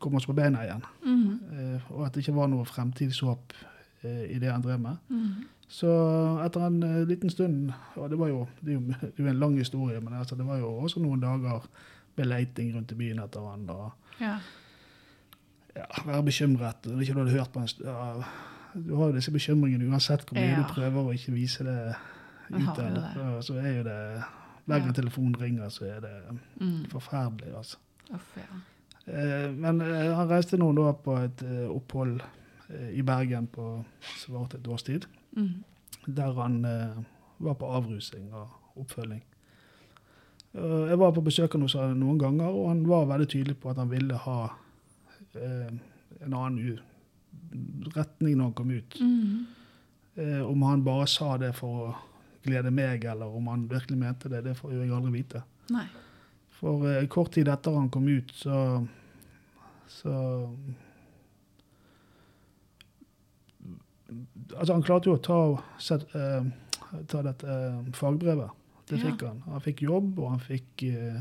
[0.00, 0.84] komme oss på beina igjen.
[1.04, 1.40] Mhm.
[1.52, 3.52] Eh, og at det ikke var noe fremtidshåp
[4.02, 4.96] i det han drev med.
[5.12, 5.48] Mhm.
[5.70, 5.90] Så
[6.42, 8.80] etter en uh, liten stund, og det var jo, det jo,
[9.14, 11.66] det jo en lang historie, men altså, det var jo også noen dager
[12.16, 14.38] med leiting rundt i byen etter han, og Ja.
[15.76, 16.86] Ja, være bekymret.
[16.86, 18.22] Når ikke du hadde hørt på en st- ja,
[18.74, 20.56] Du har jo disse bekymringene uansett hvor mye Ja.
[20.62, 21.94] du prøver å ikke vise det
[22.50, 22.76] ut.
[22.76, 24.22] jo Så, er jo det
[24.66, 26.10] Hver gang telefonen ringer, så er det
[26.60, 26.84] Mm.
[26.90, 27.76] forferdelig, altså.
[28.14, 28.36] Uff.
[29.08, 32.20] Eh, men eh, han reiste nå da på et eh, opphold
[32.92, 35.06] i Bergen på svart et års tid,
[35.36, 35.64] Mm.
[36.06, 36.62] der han
[37.40, 39.22] var på avrusing og oppfølging.
[40.54, 43.70] Eh, jeg var på besøk hos ham noen ganger, og han var veldig tydelig på
[43.70, 44.48] at han ville ha
[45.34, 45.70] eh,
[46.24, 46.78] en annen
[47.96, 48.96] retning når han kom ut.
[49.00, 49.46] Mhm.
[50.16, 51.96] Eh, om han bare sa det for å
[52.44, 55.42] glede meg, eller om han virkelig mente det, det får jeg aldri vite.
[55.70, 55.86] Nei.
[56.60, 58.86] For eh, kort tid etter han kom ut, så
[59.90, 60.12] Så
[64.56, 65.36] Altså, han klarte jo å ta,
[65.78, 66.46] set, eh,
[67.10, 68.50] ta dette eh, fagbrevet.
[68.90, 69.04] Det Ja.
[69.06, 69.42] fikk han.
[69.46, 71.20] Han fikk jobb, og han fikk, eh,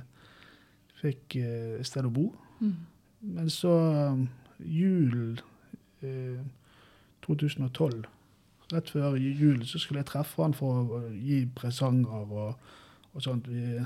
[1.01, 1.37] fikk
[1.85, 2.33] sted å bo.
[2.61, 2.75] Mhm.
[3.19, 3.73] Men så
[4.13, 4.29] um,
[4.59, 5.41] jul
[6.01, 6.39] eh,
[7.25, 8.03] 2012,
[8.73, 12.59] rett før jul, så skulle jeg treffe han for å gi presanger og,
[13.13, 13.49] og sånt.
[13.49, 13.79] Vi,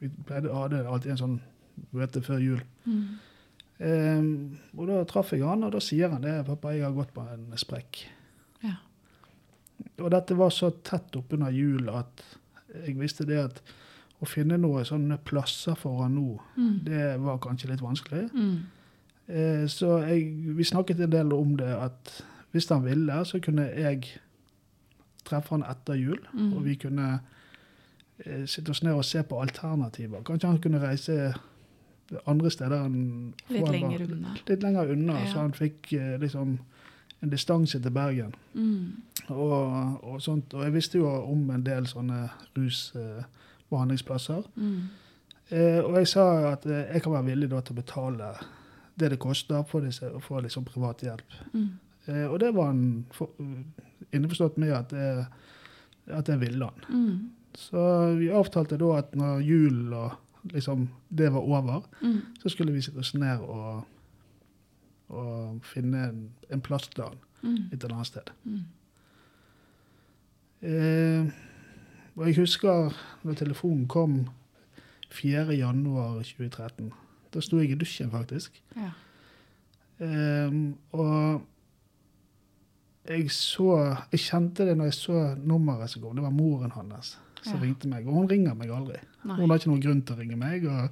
[0.00, 1.40] vi pleide, hadde alltid en sånn
[1.94, 2.62] møte før jul.
[2.86, 3.02] Mm.
[3.78, 4.30] Eh,
[4.74, 6.40] og da traff jeg han, og da sier han det.
[6.46, 8.06] 'Pappa, jeg har gått på en sprekk'.
[8.64, 8.78] Ja.
[10.02, 12.24] Og dette var så tett oppunder jul at
[12.84, 13.62] jeg visste det at
[14.18, 16.74] å finne noen sånne plasser for han nå, mm.
[16.86, 18.26] det var kanskje litt vanskelig.
[18.32, 18.58] Mhm.
[19.28, 23.62] Eh, Så jeg, vi snakket en del om det at hvis han ville, så kunne
[23.76, 24.06] jeg
[25.24, 26.18] treffe han etter jul.
[26.32, 26.52] Mm.
[26.56, 27.20] Og vi kunne
[28.24, 30.22] eh, sitte oss ned og se på alternativer.
[30.24, 31.34] Kanskje han kunne reise
[32.26, 34.34] andre steder enn Litt lenger var- unna.
[34.48, 35.26] Litt lenger unna, Ja.
[35.32, 36.58] så han fikk eh, liksom
[37.22, 38.34] en distanse til Bergen.
[38.54, 39.02] Mm.
[39.28, 40.54] Og, og sånt.
[40.54, 44.42] Og jeg visste jo om en del sånne rusbehandlingsplasser.
[44.56, 44.80] Mm.
[45.50, 48.32] Eh, og jeg sa at jeg kan være villig da til å betale
[48.98, 51.36] det det koster for disse, å få liksom privat hjelp.
[51.54, 51.68] Mm.
[52.06, 53.30] Eh, og det var han for,
[54.12, 55.26] innforstått med at det,
[56.08, 56.88] at det ville han.
[56.88, 57.30] Mm.
[57.58, 57.82] Så
[58.18, 62.18] vi avtalte da at når julen og liksom det var over, mm.
[62.42, 63.84] så skulle vi sitte oss ned og,
[65.08, 67.68] og finne en, en plass til han Mhm.
[67.72, 68.30] et eller annet sted.
[68.42, 68.64] Mhm.
[70.62, 71.32] Eh,
[72.16, 74.28] og jeg husker når telefonen kom
[75.10, 75.54] 4.
[77.28, 77.32] januar 2013.
[77.32, 78.60] Da sto jeg i dusjen, faktisk.
[78.76, 78.90] Ja.
[80.00, 81.42] Um, og
[83.08, 86.14] jeg så Jeg kjente det når jeg så nummeret som kom.
[86.16, 87.60] Det var moren hans som Ja.
[87.62, 88.06] ringte meg.
[88.06, 88.98] Og hun ringer meg aldri.
[89.24, 89.36] Nei.
[89.36, 90.64] Hun har ikke noen grunn til å ringe meg.
[90.66, 90.90] Og,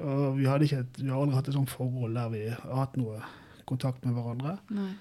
[0.00, 2.96] og vi, hadde ikke vi har aldri hatt et sånt forhold der vi har hatt
[2.96, 3.20] noe
[3.66, 4.58] kontakt med hverandre.
[4.70, 4.94] Nei.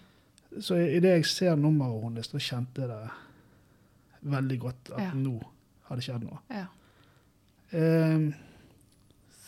[0.59, 5.11] Så idet jeg ser nummeret hennes, da kjente jeg det veldig godt at Ja.
[5.13, 5.41] nå
[5.87, 6.39] har det skjedd noe.
[6.49, 6.65] Ja.
[7.71, 8.31] Eh,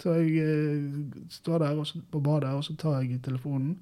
[0.03, 0.83] så jeg eh,
[1.31, 3.77] står der så, på badet, og så tar jeg telefonen.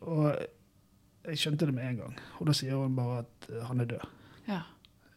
[0.00, 0.36] Og
[1.26, 2.14] jeg skjønte det med en gang.
[2.38, 4.06] Og da sier hun bare at eh, han er død.
[4.46, 4.60] Ja.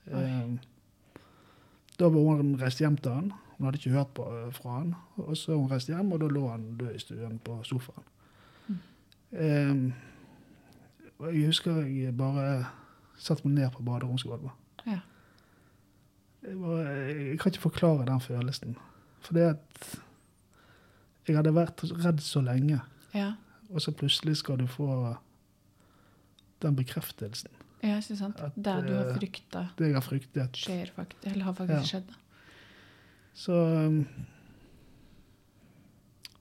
[0.10, 0.58] Eh,
[2.00, 3.32] da var hun reist hjem til han.
[3.58, 4.26] Hun hadde ikke hørt på,
[4.58, 4.96] fra han.
[5.22, 8.10] Og så hun reist hjem, og da lå han død i stuen på sofaen.
[8.68, 8.82] Mm.
[9.32, 9.94] Um,
[11.20, 12.66] og jeg husker jeg bare
[13.20, 14.56] satte meg ned på baderomsgulvet.
[14.88, 15.02] Ja.
[16.48, 18.78] Jeg, bare, jeg kan ikke forklare den følelsen.
[19.22, 20.00] For det at
[21.28, 22.80] jeg hadde vært redd så lenge,
[23.14, 23.34] Ja.
[23.74, 25.18] og så plutselig skal du få
[26.62, 27.50] den bekreftelsen.
[27.84, 28.40] ja, ikke sant?
[28.40, 30.52] At, Det du har eh, frykta, Det jeg har fryktet.
[30.58, 32.00] skjer faktisk, eller har faktisk Ja.
[32.00, 32.10] skjedd.
[33.34, 33.54] Så
[33.86, 34.06] um,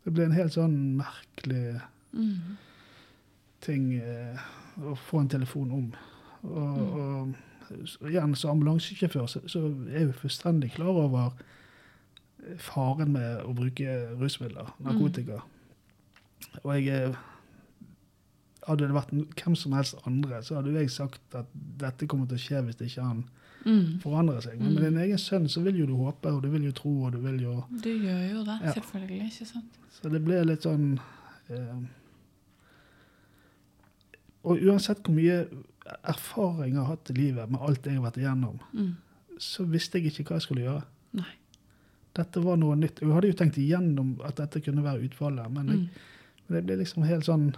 [0.05, 1.81] det ble en helt sånn merkelig
[2.13, 2.57] mm.
[3.61, 4.39] ting eh,
[4.81, 5.91] å få en telefon om.
[6.43, 7.35] Og, Mm.
[7.75, 9.61] og så igjen, som ambulansesjåfør så, så
[9.93, 11.33] er jo fullstendig klar over
[12.59, 15.41] faren med å bruke rusmidler, narkotika.
[16.65, 17.17] Og jeg eh,
[18.69, 21.47] Hadde det vært hvem som helst andre, så hadde jeg sagt at
[21.81, 23.23] dette kommer til å skje hvis ikke han
[23.65, 23.95] mm.
[24.03, 24.59] forandrer seg.
[24.61, 26.93] Men med din egen sønn så vil jo du håpe, og du vil jo tro,
[27.07, 28.75] og du vil jo Du gjør jo det, Ja.
[28.77, 29.31] selvfølgelig.
[29.31, 29.79] ikke sant?
[29.97, 30.99] Så det ble litt sånn
[31.49, 31.81] eh,
[34.45, 35.39] Og uansett hvor mye
[36.05, 38.93] erfaring jeg har hatt i livet med alt jeg har vært igjennom, Mm.
[39.39, 40.85] så visste jeg ikke hva jeg skulle gjøre.
[41.15, 41.33] Nei.
[42.19, 43.01] Dette var noe nytt.
[43.05, 45.89] Jeg hadde jo tenkt igjennom at dette kunne være utfallet, men jeg, Mm.
[46.55, 47.49] det ble liksom helt sånn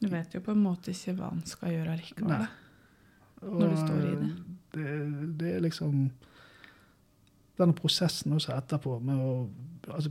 [0.00, 2.46] Du vet jo på en måte ikke hva han skal gjøre likevel.
[3.44, 4.30] Når du står i det.
[4.74, 5.38] det.
[5.38, 6.10] Det er liksom
[7.58, 9.48] denne prosessen også etterpå med å
[9.94, 10.10] altså,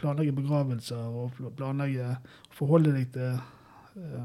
[0.00, 2.14] planlegge begravelser og planlegge
[2.56, 4.24] Forholde deg til eh,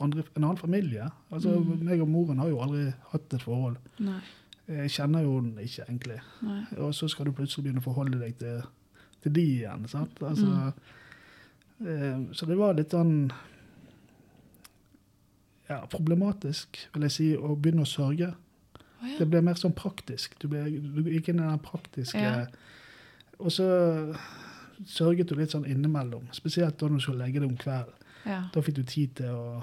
[0.00, 1.10] andre, en annen familie.
[1.30, 1.82] Altså, Mm.
[1.84, 3.76] meg og moren har jo aldri hatt et forhold.
[4.00, 4.20] Nei.
[4.68, 6.18] Jeg kjenner jo den ikke, egentlig.
[6.44, 6.62] Nei.
[6.84, 8.58] Og så skal du plutselig begynne å forholde deg til,
[9.24, 9.86] til de igjen.
[9.88, 10.20] sant?
[10.20, 10.72] Altså,
[11.80, 13.30] eh, så det var litt sånn
[15.68, 18.34] ja, problematisk, vil jeg si, å begynne å sørge.
[18.98, 19.16] Oh, ja.
[19.20, 20.36] Det ble mer sånn praktisk.
[20.42, 22.44] Du, ble, du gikk inn i den praktiske Ja.
[23.38, 23.68] Og så
[24.90, 26.24] sørget du litt sånn innimellom.
[26.34, 27.94] Spesielt da du skulle legge deg om kvelden.
[28.26, 28.40] ja.
[28.50, 29.60] Da fikk du tid til å,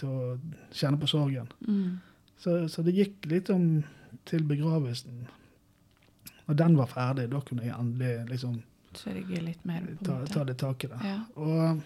[0.00, 0.38] til å
[0.72, 1.50] kjenne på sorgen.
[1.66, 1.98] Mm.
[2.40, 3.82] Så, så det gikk litt om
[4.28, 5.26] til begravelsen.
[6.48, 8.62] Når den var ferdig, da kunne jeg endelig liksom
[8.96, 10.98] Sørge litt mer på ta, ta det litt tak i det.
[11.04, 11.18] Ja.
[11.36, 11.82] Og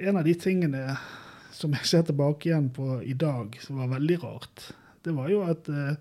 [0.00, 0.94] en av de tingene
[1.52, 4.70] som jeg ser tilbake igjen på i dag, som var veldig rart,
[5.04, 5.94] det var jo at eh,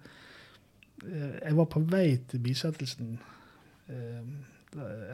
[1.09, 3.17] eh, jeg var på vei til bisettelsen
[3.89, 4.21] eh,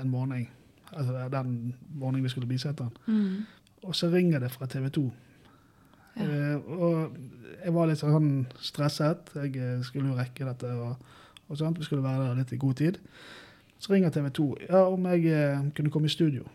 [0.01, 0.47] en morgen.
[0.91, 2.93] Altså den morgenen vi skulle bisette den.
[3.08, 3.88] Mm.
[3.88, 5.05] Og så ringer det fra TV 2.
[6.15, 6.25] Ja.
[6.25, 7.15] Eh, og
[7.65, 9.32] jeg var litt sånn stresset.
[9.36, 10.71] Jeg eh, skulle jo rekke dette.
[10.75, 11.15] Og,
[11.49, 11.80] og sånt.
[11.80, 12.99] Vi skulle være der litt i god tid.
[13.80, 14.45] Så ringer TV 2.
[14.69, 16.45] Ja, om jeg eh, kunne komme i studio.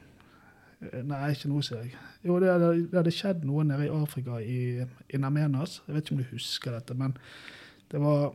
[0.81, 1.91] Nei, ikke noe, sier jeg.
[2.25, 4.81] Jo, det hadde, det hadde skjedd noe nede i Afrika, i,
[5.13, 5.83] i Namenas.
[5.87, 7.13] Jeg vet ikke om du husker dette, men
[7.93, 8.31] det var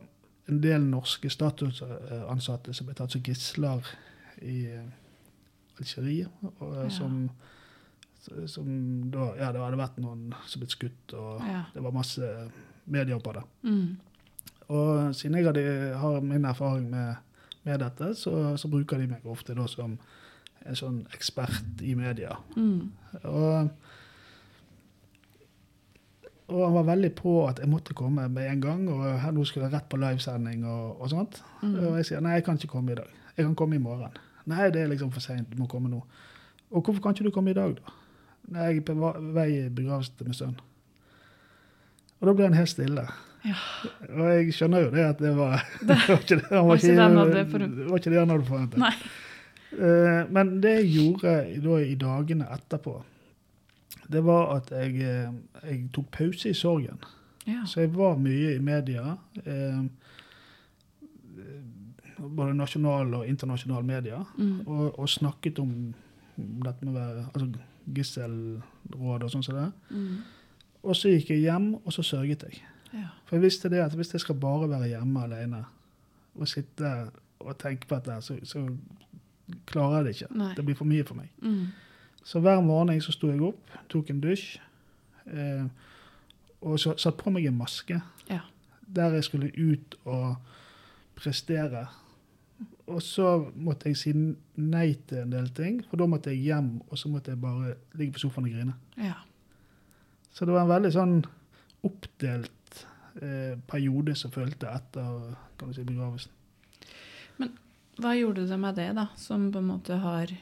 [0.46, 3.90] en del norske statusansatte som ble tatt som gisler
[4.46, 4.60] i
[5.80, 6.28] Algerie,
[6.60, 6.88] og, Ja.
[6.88, 7.30] som,
[8.50, 8.66] som
[9.10, 11.64] da Ja, det hadde vært noen som ble skutt, og Ja.
[11.74, 12.30] det var masse
[12.86, 13.42] medier på det.
[13.62, 13.96] Mm.
[14.68, 17.16] Og siden jeg hadde, har min erfaring med,
[17.64, 19.98] med dette, så, så bruker de meg ofte da som
[20.66, 22.36] en sånn ekspert i media.
[22.56, 22.90] Mm.
[23.22, 23.68] Og,
[26.46, 29.44] og han var veldig på at jeg måtte komme med en gang, og her nå
[29.46, 31.40] skulle jeg rett på livesending og, og sånt.
[31.62, 31.74] Mm.
[31.82, 33.10] Og jeg sier nei, jeg kan ikke komme i dag.
[33.36, 34.14] Jeg kan komme i morgen.
[34.46, 36.02] Nei, det er liksom for seint, du må komme nå.
[36.70, 37.94] Og hvorfor kan ikke du komme i dag, da?
[38.46, 40.56] Nei, jeg er på vei i begravelse til min sønn.
[42.20, 43.04] Og da ble han helt stille.
[43.46, 43.58] Ja.
[44.10, 47.68] Og jeg skjønner jo det at det var Det var ikke det han, var ikke
[47.90, 49.04] var ikke det han hadde forventet.
[49.76, 52.96] Eh, men det jeg gjorde da i dagene etterpå,
[54.06, 55.30] det var at jeg, eh,
[55.66, 57.02] jeg tok pause i sorgen.
[57.46, 57.62] Ja.
[57.66, 59.16] Så jeg var mye i media.
[59.46, 59.86] Uh,
[62.16, 64.18] både nasjonal og internasjonal media.
[64.38, 64.66] Mm.
[64.66, 65.72] Og, og snakket om
[66.36, 67.46] dette med å være altså,
[67.94, 69.68] gisselråd og sånn som det.
[69.90, 70.16] Mm.
[70.86, 72.60] Og så gikk jeg hjem, og så sørget jeg.
[72.92, 73.08] Ja.
[73.26, 75.64] For jeg visste det at hvis jeg skal bare være hjemme alene
[76.36, 76.92] og sitte
[77.40, 78.62] og tenke på dette, så, så
[79.66, 80.30] klarer jeg det ikke.
[80.38, 80.52] Nei.
[80.56, 81.30] Det blir for mye for meg.
[81.42, 81.66] Mm.
[82.26, 84.56] Så hver morgen så sto jeg opp, tok en dusj,
[85.30, 85.66] eh,
[86.66, 88.40] og så satt på meg en maske Ja.
[88.86, 90.36] der jeg skulle ut og
[91.16, 91.86] prestere.
[92.86, 96.76] Og så måtte jeg si nei til en del ting, for da måtte jeg hjem,
[96.86, 98.76] og så måtte jeg bare ligge på sofaen og grine.
[99.02, 99.16] ja.
[100.36, 101.14] Så det var en veldig sånn
[101.88, 102.80] oppdelt
[103.24, 106.34] eh, periode som følte etter kan du si, begravelsen.
[107.96, 110.32] Hva gjorde det med det, da, som på en måte har,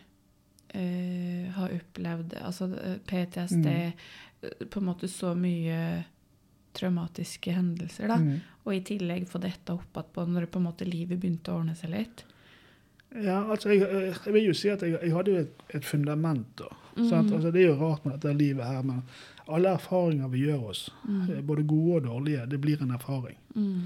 [0.74, 4.66] eh, har opplevd altså eh, PTSD, mm.
[4.66, 5.78] på en måte så mye
[6.74, 8.40] traumatiske hendelser, da, Mm.
[8.66, 11.60] og i tillegg få dette opp igjen når det på en måte livet begynte å
[11.60, 12.24] ordne seg litt?
[13.14, 15.84] Ja, altså jeg, eh, jeg vil jo si at jeg, jeg hadde jo et, et
[15.84, 16.46] fundament.
[16.56, 16.70] da.
[16.96, 17.12] Mm.
[17.32, 19.02] Altså, det er jo rart med dette livet her, men
[19.48, 21.30] alle erfaringer vi gjør oss, Mm.
[21.30, 23.36] eh, både gode og dårlige, det blir en erfaring.
[23.54, 23.82] Mm.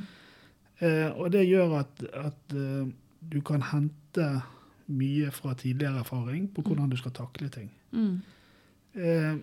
[0.80, 2.86] Eh, og det gjør at, at uh,
[3.28, 4.42] du kan hente
[4.88, 7.70] mye fra tidligere erfaring på hvordan du skal takle ting.
[7.92, 8.22] Mm.
[8.94, 9.36] Eh,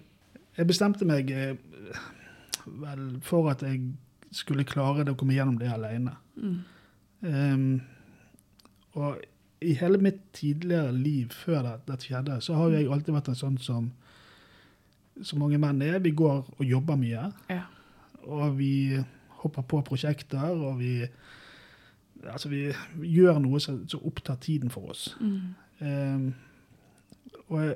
[0.57, 1.55] jeg bestemte meg eh,
[2.65, 3.81] vel for at jeg
[4.35, 6.15] skulle klare det å komme gjennom det alene.
[6.35, 6.57] Mm.
[7.25, 7.81] Um,
[8.99, 9.21] og
[9.65, 13.29] i hele mitt tidligere liv før det, dette skjedde, så har jo jeg alltid vært
[13.31, 13.87] en sånn som
[15.23, 16.01] så mange menn er.
[16.03, 17.61] Vi går og jobber mye, Ja.
[18.27, 18.99] og vi
[19.41, 21.07] hopper på prosjekter, og vi
[22.25, 22.71] Altså, vi
[23.05, 25.11] gjør noe som, som opptar tiden for oss.
[25.21, 25.53] Mm.
[25.81, 26.23] Um,
[27.53, 27.75] og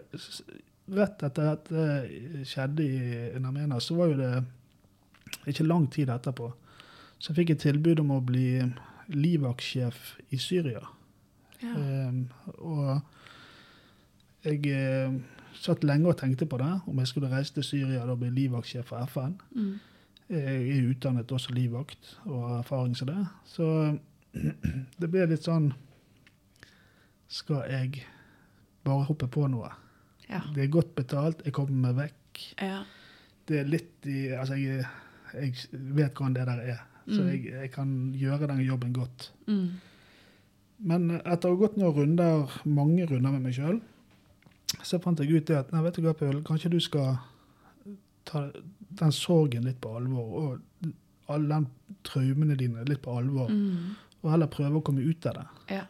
[0.96, 4.32] rett etter at det skjedde i Narmena, så var jo det
[5.48, 6.52] ikke lang tid etterpå,
[7.20, 8.62] så fikk jeg tilbud om å bli
[9.10, 10.84] livvaktsjef i Syria.
[11.60, 11.74] Ja.
[11.76, 12.22] Um,
[12.64, 15.16] og jeg eh,
[15.60, 18.94] satt lenge og tenkte på det, om jeg skulle reise til Syria og bli livvaktsjef
[18.94, 19.36] for FN.
[19.52, 19.74] Mm.
[20.30, 23.26] Jeg er utdannet også livvakt og har erfaring som det.
[23.50, 23.68] Så
[25.02, 25.72] det ble litt sånn
[27.30, 28.06] skal jeg
[28.86, 29.70] bare hoppe på noe.
[30.30, 30.44] Ja.
[30.54, 32.42] Det er godt betalt, jeg kommer meg vekk.
[32.62, 32.84] Ja.
[33.50, 34.86] Det er litt i Altså, jeg,
[35.34, 37.28] jeg vet hvordan det der er, så Mm.
[37.30, 39.32] jeg, jeg kan gjøre den jobben godt.
[39.48, 39.70] Mm.
[40.80, 43.82] Men etter å ha gått noen runder, mange runder med meg sjøl,
[44.86, 47.18] så fant jeg ut det at nei, vet du hva, Paul, kanskje du skal
[48.26, 48.52] ta
[49.02, 50.92] den sorgen litt på alvor, og
[51.30, 53.96] alle de traumene dine litt på alvor, Mm.
[54.24, 55.48] og heller prøve å komme ut av det.
[55.76, 55.86] Ja.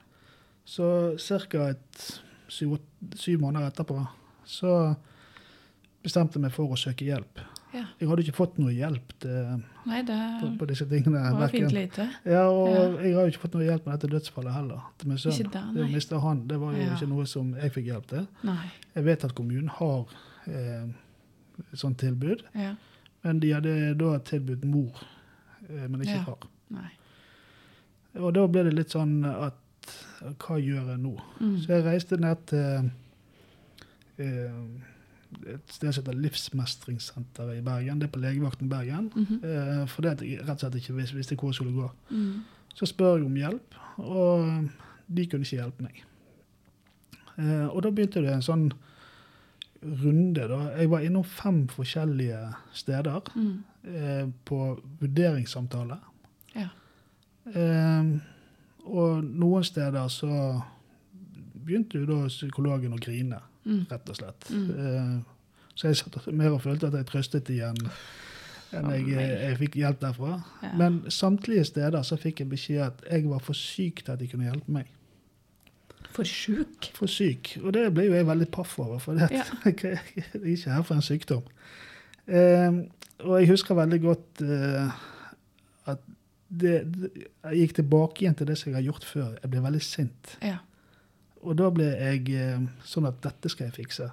[0.66, 1.18] Så
[1.50, 1.74] ca.
[2.50, 2.80] Syv,
[3.16, 4.08] syv måneder etterpå
[4.46, 4.96] så
[6.04, 7.40] bestemte jeg meg for å søke hjelp.
[7.74, 7.84] Ja.
[8.00, 11.22] Jeg hadde ikke fått noe hjelp til, Nei, det på, på disse tingene.
[11.38, 12.08] var fint lite.
[12.26, 12.84] Ja, og Ja.
[13.04, 14.82] jeg har jo ikke fått noe hjelp med dette dødsfallet heller.
[14.98, 15.52] til min sønn.
[15.52, 16.96] Det, å miste han, det var jo Ja.
[16.96, 18.28] ikke noe som jeg fikk hjelp til.
[18.44, 18.72] Nei.
[18.96, 20.06] Jeg vet at kommunen har
[20.48, 20.88] eh,
[21.74, 22.76] sånt tilbud, Ja.
[23.24, 24.92] men de hadde da tilbudt mor,
[25.70, 26.48] eh, men ikke far.
[26.70, 26.90] Nei.
[28.18, 29.54] Og da ble det litt sånn at
[30.40, 31.14] hva gjør jeg nå?
[31.40, 31.58] Mm.
[31.62, 32.90] Så jeg reiste ned til
[34.18, 34.52] eh,
[35.48, 38.00] et sted som heter Livsmestringssenteret i Bergen.
[38.00, 39.12] Det er på legevakten i Bergen.
[39.16, 39.40] Mhm.
[39.44, 41.92] Eh, fordi at jeg rett og slett ikke vis- visste hvor jeg skulle gå.
[42.10, 42.44] Mm.
[42.76, 44.70] Så spør jeg om hjelp, og
[45.16, 46.04] de kunne ikke hjelpe meg.
[47.38, 48.72] Eh, og da begynte det en sånn
[49.84, 50.48] runde.
[50.48, 50.58] da.
[50.78, 53.64] Jeg var innom fem forskjellige steder Mm.
[53.86, 55.98] eh, på vurderingssamtale.
[56.56, 56.68] Ja.
[58.86, 60.62] Og noen steder så
[61.66, 63.84] begynte jo da psykologen å grine, Mm.
[63.90, 64.50] rett og slett.
[64.50, 64.70] Mm.
[64.72, 67.78] Eh, så jeg satt mer og følte at jeg trøstet igjen
[68.76, 70.38] enn jeg, jeg fikk hjelp derfra.
[70.62, 70.72] Ja.
[70.78, 74.28] Men samtlige steder så fikk jeg beskjed at jeg var for syk til at de
[74.30, 74.92] kunne hjelpe meg.
[76.14, 76.92] For syk?
[76.98, 77.56] For syk.
[77.64, 79.46] Og det ble jo jeg veldig paff over, for det, Ja.
[79.66, 81.46] jeg er ikke her for en sykdom.
[82.28, 82.82] Eh,
[83.26, 85.04] og jeg husker veldig godt eh,
[85.90, 86.02] at
[86.50, 87.12] det, det,
[87.44, 89.30] jeg gikk tilbake igjen til det som jeg har gjort før.
[89.42, 90.36] Jeg ble veldig sint.
[90.46, 90.58] Ja.
[91.46, 94.10] Og da ble jeg eh, sånn at dette skal jeg fikse.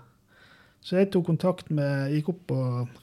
[0.87, 2.59] Så jeg tok kontakt med, gikk opp på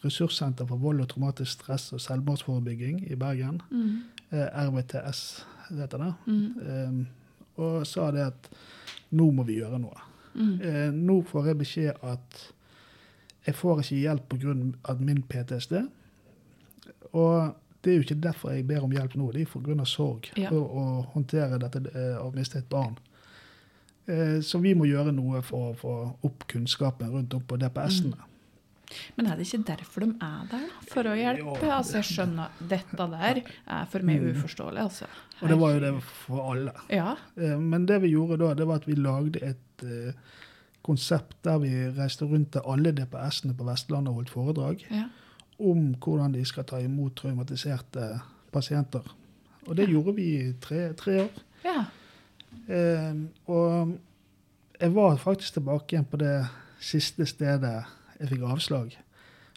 [0.05, 3.57] Ressurssenter for vold og traumatisk stress og selvmordsforebygging i Bergen.
[3.73, 3.97] Mm.
[4.31, 5.23] Eh, RVTS
[5.67, 6.13] heter det.
[6.25, 6.53] Mm.
[6.63, 8.47] Eh, og sa det at
[9.11, 10.05] nå må vi gjøre noe.
[10.33, 10.53] Mm.
[10.61, 12.39] Eh, nå får jeg beskjed at
[13.43, 14.95] jeg får ikke hjelp pga.
[15.03, 15.81] min PTSD.
[17.11, 17.51] Og
[17.83, 19.85] det er jo ikke derfor jeg ber om hjelp nå, det er pga.
[19.85, 20.31] sorg.
[20.39, 20.53] Ja.
[20.55, 21.83] Og å håndtere dette
[22.23, 22.95] å miste et barn.
[24.07, 25.93] Eh, så vi må gjøre noe for å få
[26.27, 28.17] opp kunnskapen rundt om på DPS-ene.
[29.17, 30.65] Men er det ikke derfor de er der.
[30.91, 31.69] For å hjelpe?
[31.71, 34.35] Altså, jeg skjønner dette der er for meg Mm.
[34.35, 35.05] uforståelig, altså.
[35.41, 36.73] Og det var jo det for alle.
[36.89, 37.15] Ja.
[37.37, 40.13] Eh, Men det vi gjorde da, det var at vi lagde et eh,
[40.83, 45.05] konsept der vi reiste rundt til alle DPS-ene på Vestlandet og holdt foredrag ja.
[45.59, 48.19] om hvordan de skal ta imot traumatiserte
[48.51, 49.01] pasienter.
[49.67, 49.91] Og det Ja.
[49.93, 51.29] gjorde vi i tre, tre år.
[51.63, 51.85] Ja.
[52.67, 53.15] Eh,
[53.51, 53.97] og
[54.79, 56.35] jeg var faktisk tilbake igjen på det
[56.83, 57.75] siste stedet
[58.19, 58.95] jeg fikk avslag.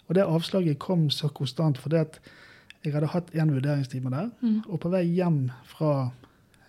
[0.07, 2.19] Og det avslaget kom så konstant fordi at
[2.85, 4.29] jeg hadde hatt en vurderingstime der.
[4.41, 4.61] Mm.
[4.67, 6.09] Og på vei hjem fra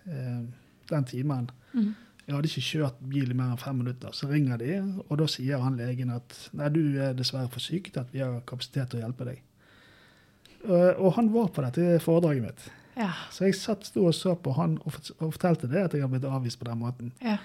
[0.07, 0.45] eh,
[0.91, 1.95] den timen Mm.
[2.27, 4.13] Jeg hadde ikke kjørt bil i mer enn fem minutter.
[4.13, 4.75] Så ringer de,
[5.09, 8.21] og da sier han legen at nei, du er dessverre for syk til at vi
[8.21, 9.41] har kapasitet til å hjelpe deg.
[10.65, 12.67] Eh, og han var på dette foredraget mitt.
[12.99, 13.13] Ja.
[13.35, 16.11] Så jeg satt og så på han og fort- og fortalte det at jeg har
[16.13, 17.13] blitt avvist på den måten.
[17.23, 17.39] Ja.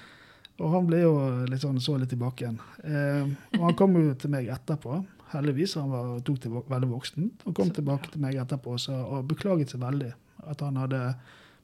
[0.62, 1.14] Og han ble jo
[1.50, 2.60] litt sånn, så litt tilbake igjen.
[2.86, 5.00] Eh, og han kom jo til meg etterpå.
[5.34, 7.30] Heldigvis han var, tok til veldig voksen.
[7.46, 10.12] Han kom Så tilbake tilbake til meg etterpå og, sa, og beklaget seg veldig
[10.44, 11.02] at han hadde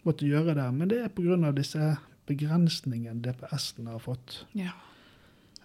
[0.07, 0.67] måttet gjøre det.
[0.73, 1.51] Men det er pga.
[1.51, 1.97] disse
[2.29, 4.45] begrensningene DPS-en har fått.
[4.53, 4.71] ja.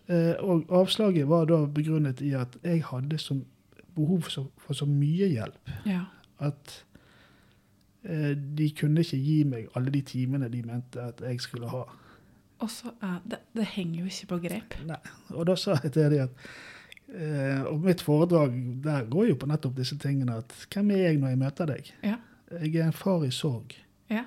[0.06, 3.38] Eh, og avslaget var da begrunnet i at jeg hadde så
[3.96, 6.02] behov for så, for så mye hjelp ja.
[6.44, 6.84] at
[8.04, 11.84] de kunne ikke gi meg alle de timene de mente at jeg skulle ha.
[12.60, 14.74] Og så er det Det henger jo ikke på grep.
[14.86, 14.98] Nei.
[15.34, 16.30] Og da sa jeg til dem at
[17.14, 21.18] eh, Og mitt foredrag der går jo på nettopp disse tingene at hvem er jeg
[21.18, 21.90] når jeg møter deg?
[22.04, 22.16] Ja.
[22.60, 23.74] Jeg er en far i sorg.
[24.12, 24.22] Ja.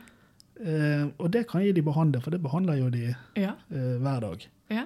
[0.60, 3.54] Eh, og det kan gi de behandle, for det behandler jo de Ja.
[3.72, 4.48] eh, hver dag.
[4.74, 4.86] ja.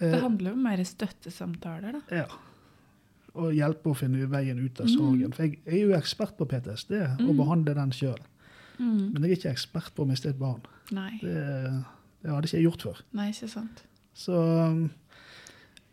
[0.00, 2.16] Eh, Det handler jo mer støttesamtaler, da.
[2.22, 2.24] Ja.
[3.40, 4.92] Og hjelpe å finne veien ut av Mm.
[4.96, 5.32] sorgen.
[5.32, 8.18] For jeg er jo ekspert på PTSD og behandler behandle den sjøl.
[8.78, 9.12] Mm.
[9.12, 10.60] Men jeg er ikke ekspert på å miste et barn.
[10.92, 11.18] Nei.
[11.22, 11.36] Det,
[12.22, 13.00] det hadde ikke jeg gjort før.
[13.16, 13.82] Nei, ikke sant.
[14.14, 14.90] Så um,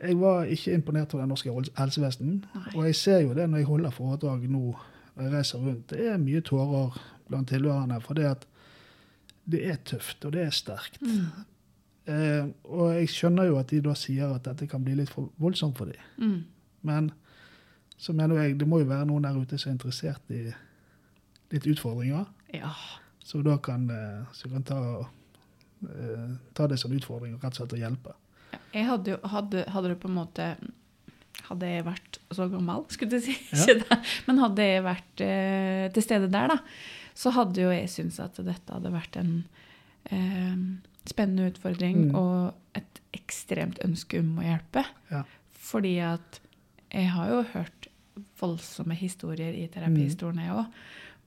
[0.01, 2.45] jeg var ikke imponert over det norske helse- helsevesen.
[2.55, 2.71] Nei.
[2.75, 4.63] Og jeg ser jo det når jeg holder foredrag nå
[5.17, 5.87] og jeg reiser rundt.
[5.89, 6.97] Det er mye tårer
[7.29, 8.01] blant tilhørerne.
[8.01, 8.45] For det at
[9.49, 10.99] det er tøft, og det er sterkt.
[11.01, 11.45] Mm.
[12.07, 15.29] Eh, og jeg skjønner jo at de da sier at dette kan bli litt for
[15.39, 15.95] voldsomt for dem.
[16.19, 16.43] Mm.
[16.83, 17.11] Men
[17.97, 20.43] så mener jeg det må jo være noen der ute som er interessert i
[21.51, 22.25] litt utfordringer.
[22.53, 22.71] Ja.
[23.23, 24.79] Så da kan, eh, så kan ta
[25.83, 28.13] eh, ta det som en utfordring og rett og slett å hjelpe.
[28.73, 30.51] Jeg hadde jo hadde, hadde det på en måte
[31.47, 33.33] Hadde jeg vært så gammel, skulle jeg si,
[33.69, 33.97] Ja.
[34.25, 36.55] men hadde jeg vært eh, til stede der, da,
[37.15, 39.29] så hadde jo jeg syntes at dette hadde vært en
[40.09, 40.57] eh,
[41.07, 42.15] spennende utfordring Mm.
[42.17, 44.81] og et ekstremt ønske om å hjelpe.
[45.13, 45.21] Ja.
[45.69, 46.41] Fordi at
[46.89, 47.76] jeg har jo hørt
[48.39, 50.65] voldsomme historier i terapistolen, jeg òg.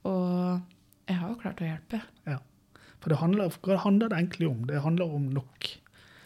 [0.04, 0.60] Og
[1.08, 2.00] jeg har jo klart å hjelpe.
[3.00, 4.64] For det handler, hva handler det egentlig om?
[4.68, 5.68] Det handler om nok.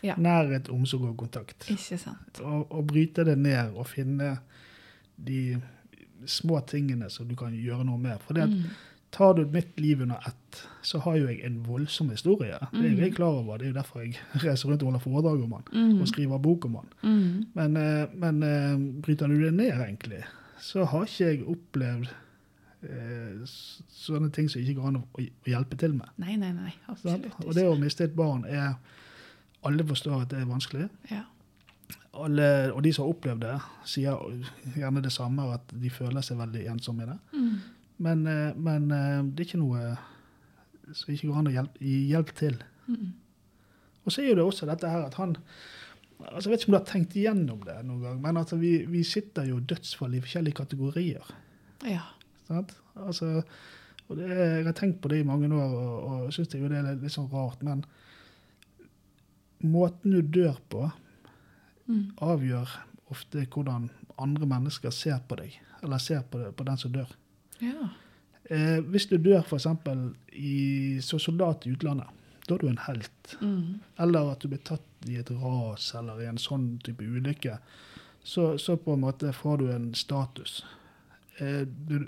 [0.02, 0.16] Ja.
[0.18, 1.68] Nærhet, omsorg og kontakt.
[1.70, 2.40] Ikke sant?
[2.42, 4.32] Og, og bryte det ned og finne
[5.16, 5.60] de
[6.26, 8.18] små tingene som du kan gjøre noe med.
[8.26, 8.64] For det at Mm.
[9.14, 12.58] tar du mitt liv under ett, så har jo jeg en voldsom historie.
[12.72, 12.98] Det er Mm.
[12.98, 13.58] jeg klar over.
[13.58, 15.92] Det er jo derfor jeg reiser rundt og holder foredrag om den.
[15.92, 16.00] Mm.
[16.00, 16.88] Og skriver bok om den.
[17.02, 17.46] Mm.
[17.54, 20.24] Men, eh, men eh, bryter du det ned, egentlig,
[20.64, 22.08] så har ikke jeg opplevd
[22.88, 23.44] eh,
[23.92, 26.08] sånne ting som ikke går an å, å hjelpe til med.
[26.22, 26.72] Nei, nei, nei.
[26.88, 27.44] absolutt ikke.
[27.44, 28.74] Og det å miste et barn er
[29.64, 30.90] Alle forstår at det er vanskelig.
[31.08, 31.22] Ja.
[32.20, 33.54] Alle, og de som har opplevd det,
[33.88, 34.20] sier
[34.76, 37.16] gjerne det samme, at de føler seg veldig ensomme i det.
[37.32, 37.54] Mm.
[38.04, 39.94] Men, eh, men eh, det er ikke noe
[40.92, 42.60] som ikke går an å hjelpe, gi hjelp til.
[42.90, 43.14] Mm.
[44.04, 45.32] Og så er jo det også dette her at han
[46.20, 48.72] altså Jeg vet ikke om du har tenkt igjennom det noen gang, men altså vi,
[48.86, 51.30] vi sitter jo dødsfall i forskjellige kategorier.
[51.84, 52.02] Ja.
[52.48, 52.74] Sant?
[52.96, 53.42] Altså,
[54.08, 55.94] og det, jeg har tenkt på det i mange år og,
[56.26, 57.62] og syns det er litt, litt sånn rart.
[57.66, 57.84] Men
[59.64, 60.90] måten du dør på,
[61.86, 62.14] Mm.
[62.16, 62.70] avgjør
[63.12, 65.52] ofte hvordan andre mennesker ser på deg,
[65.82, 67.10] eller ser på, det, på den som dør.
[67.60, 67.90] ja.
[68.50, 69.62] Eh, hvis du dør f.eks.
[71.00, 72.06] som soldat i utlandet,
[72.46, 73.36] da er du en helt.
[73.40, 73.80] Mm.
[73.98, 77.58] Eller at du blir tatt i et ras eller i en sånn type ulykke,
[78.24, 80.62] så, så på en måte får du en status.
[81.38, 81.64] Eh,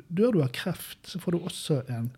[0.09, 2.11] dør du av kreft, så får du også en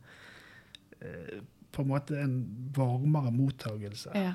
[1.01, 1.41] eh,
[1.73, 2.37] på en måte en
[2.77, 4.11] varmere mottagelse.
[4.15, 4.35] ja.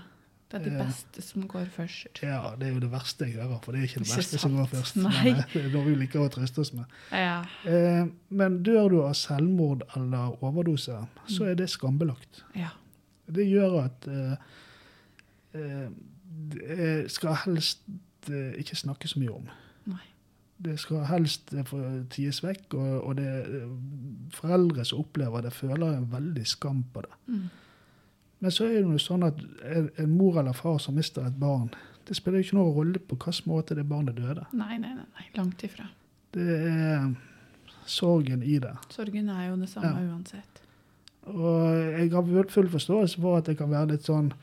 [0.54, 0.86] Det er det Eh.
[0.86, 2.20] beste som går først.
[2.22, 4.54] Ja, det er jo det verste jeg hører, for det er ikke det beste som
[4.54, 4.96] går først.
[5.02, 5.32] Nei.
[5.32, 6.86] Men, det noe vi liker å trøste oss med.
[7.10, 7.39] Ja.
[7.66, 12.44] Eh, men dør du av selvmord eller overdose, så er det skambelagt.
[12.56, 12.70] ja.
[13.26, 14.36] Det gjør at eh,
[15.58, 15.89] eh,
[16.52, 17.82] det skal helst
[18.30, 19.50] eh, ikke snakke så mye om.
[19.91, 20.06] Nei.
[20.64, 21.74] Det skal helst eh,
[22.14, 23.74] ties vekk, og, og det, eh,
[24.36, 27.18] foreldre som opplever det, føler en veldig skam på det.
[27.28, 27.50] Mm.
[28.44, 31.36] Men så er det jo sånn at en, en mor eller far som mister et
[31.39, 31.70] barn,
[32.08, 34.44] det spiller jo ikke noen rolle på hvilken måte det barnet døde.
[34.52, 35.28] Nei, nei, nei, nei.
[35.38, 35.86] Langt ifra.
[36.36, 37.14] Det er
[37.88, 38.74] sorgen i det.
[38.91, 40.10] Sorgen er jo det samme Ja.
[40.12, 40.60] uansett.
[41.24, 44.34] Og jeg har full forståelse for at det kan være litt sånn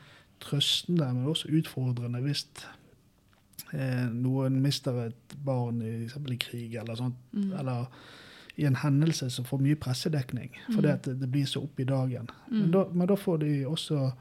[0.41, 2.45] trøstende, men også utfordrende hvis
[3.73, 7.53] eh, noen mister et barn i, i krig eller sånt, Mm.
[7.59, 7.85] eller
[8.57, 10.93] i en hendelse som får mye pressedekning, fordi Mm.
[10.93, 12.27] at det, det blir så opp i dagen.
[12.49, 12.71] Men, Mm.
[12.71, 14.11] da, men da får de også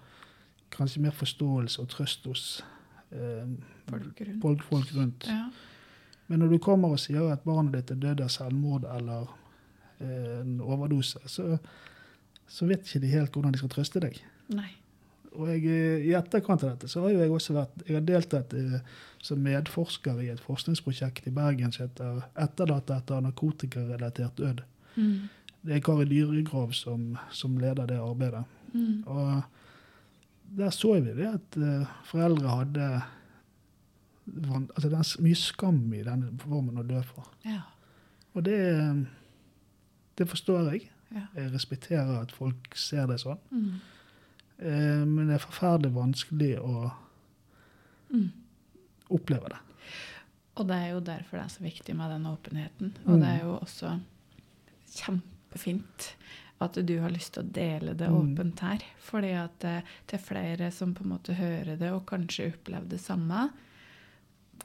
[0.70, 2.62] kanskje mer forståelse og trøst hos
[3.12, 3.46] eh,
[3.88, 4.42] Folk rundt.
[4.42, 5.26] folk, folk rundt.
[5.28, 5.50] Ja.
[6.28, 9.26] Men når du kommer og sier at barnet ditt er dødd av selvmord eller
[10.00, 11.58] eh, en overdose, så,
[12.46, 14.20] så vet ikke de helt hvordan de skal trøste deg.
[14.48, 14.70] Nei.
[15.38, 18.54] Og jeg, eh, I etterkant av dette så har jeg også vært, jeg har deltatt
[18.58, 18.80] eh,
[19.22, 24.62] som medforsker i et forskningsprosjekt i Bergen som heter 'Etterlatte etter narkotikarelatert død'.
[24.96, 25.28] Mm.
[25.62, 28.44] Det er Kari Dyregrov som, som leder det arbeidet.
[28.72, 29.04] Mm.
[29.06, 29.42] Og
[30.56, 33.02] der så vi det at eh, foreldre hadde
[34.74, 37.26] altså Det er mye skam i denne formen å dø for.
[37.44, 37.62] Ja.
[38.34, 38.58] Og det,
[40.18, 40.90] det forstår jeg.
[41.10, 41.24] Ja.
[41.34, 43.40] Jeg respekterer at folk ser det sånn.
[43.50, 43.80] Mm.
[44.60, 46.92] Eh, Men det er forferdelig vanskelig å
[48.12, 48.30] Mm.
[49.10, 49.58] oppleve det.
[50.56, 52.92] Og det er jo derfor det er så viktig med den åpenheten.
[53.06, 53.20] Og Mm.
[53.20, 54.00] det er jo også
[54.90, 56.14] kjempefint
[56.60, 58.34] at du har lyst til å dele det Mm.
[58.36, 58.78] åpent her.
[59.00, 63.00] Fordi at eh, til flere som på en måte hører det, og kanskje opplever det
[63.00, 63.50] samme,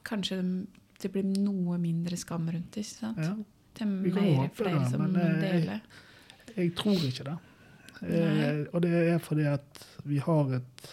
[0.03, 0.67] kanskje det-
[0.99, 3.17] det blir noe mindre skam rundt det, ikke sant?
[3.19, 3.35] Ja.
[3.75, 5.81] Vi kan mer flere det, som men, eh, deler.
[6.55, 7.37] Jeg tror ikke det.
[8.03, 10.87] Eh, og det er fordi at vi har et,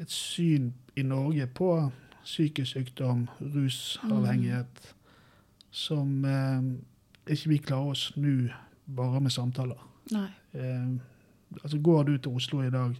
[0.00, 1.72] et syn i Norge på
[2.24, 4.94] psykisk sykdom, rusavhengighet,
[5.70, 8.48] som eh, ikke vi klarer å snu
[8.86, 9.80] bare med samtaler.
[10.12, 10.90] Eh,
[11.62, 12.94] altså Går du til Oslo i dag,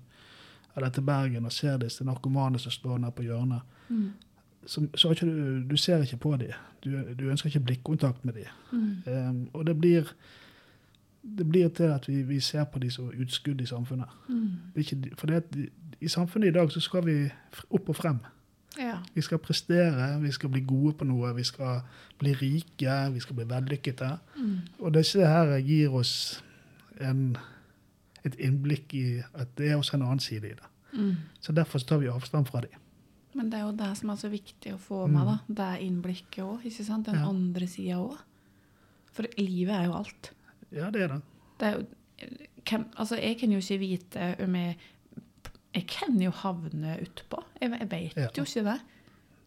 [0.77, 4.11] eller til Bergen, og ser disse narkomane som står der på hjørnet, Mm.
[4.69, 6.51] så, så ikke du, du ser ikke på dem.
[6.85, 8.51] Du, du ønsker ikke blikkontakt med dem.
[8.73, 8.91] Mm.
[9.07, 10.11] Eh, og det blir,
[11.37, 14.09] det blir til at vi, vi ser på de som utskudd i samfunnet.
[14.29, 15.15] Mm.
[15.17, 15.71] For det i-
[16.01, 17.31] i samfunnet i dag så skal vi
[17.71, 18.19] opp og frem.
[18.79, 18.99] Ja.
[19.15, 21.81] Vi skal prestere, vi skal bli gode på noe, vi skal
[22.19, 24.19] bli rike, vi skal bli vellykkede.
[24.37, 24.59] Mm.
[24.81, 26.43] Og disse her gir oss
[27.01, 27.37] en,
[28.25, 30.69] et innblikk i at det er også en annen side i det.
[30.93, 31.17] Mm.
[31.41, 32.71] Så derfor så tar vi avstand fra dem.
[33.35, 35.39] Men det er jo det som er så viktig å få med, da.
[35.49, 36.63] Det innblikket òg?
[36.63, 37.15] Den Mm.
[37.15, 37.29] Ja.
[37.29, 38.17] andre sida òg.
[39.13, 40.31] For livet er jo alt.
[40.73, 41.23] Ja, det er det.
[41.61, 41.87] Det er jo
[42.69, 44.77] hvem, Altså, jeg kan jo ikke vite om jeg
[45.75, 47.43] Jeg kan jo havne utpå.
[47.61, 48.29] Jeg, jeg vet Ja.
[48.37, 48.81] jo ikke det.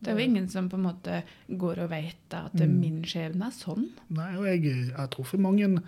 [0.01, 1.23] Det er jo ingen som på en måte
[1.57, 2.79] går og vet at Mm.
[2.79, 3.89] min skjebne er sånn.
[4.09, 5.81] Nei, og jeg, jeg har truffet mange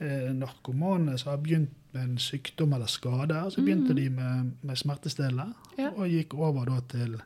[0.00, 3.36] eh, narkomane som har begynt med en sykdom eller skade.
[3.44, 3.96] og Så begynte mm.
[3.96, 5.90] de med, med smertestillende Ja.
[5.96, 7.20] og gikk over da til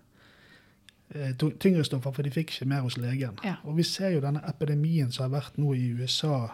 [1.15, 3.39] eh, tyngre stoffer, for de fikk ikke mer hos legen.
[3.45, 3.55] Ja.
[3.65, 6.49] Og vi ser jo denne epidemien som har vært nå i USA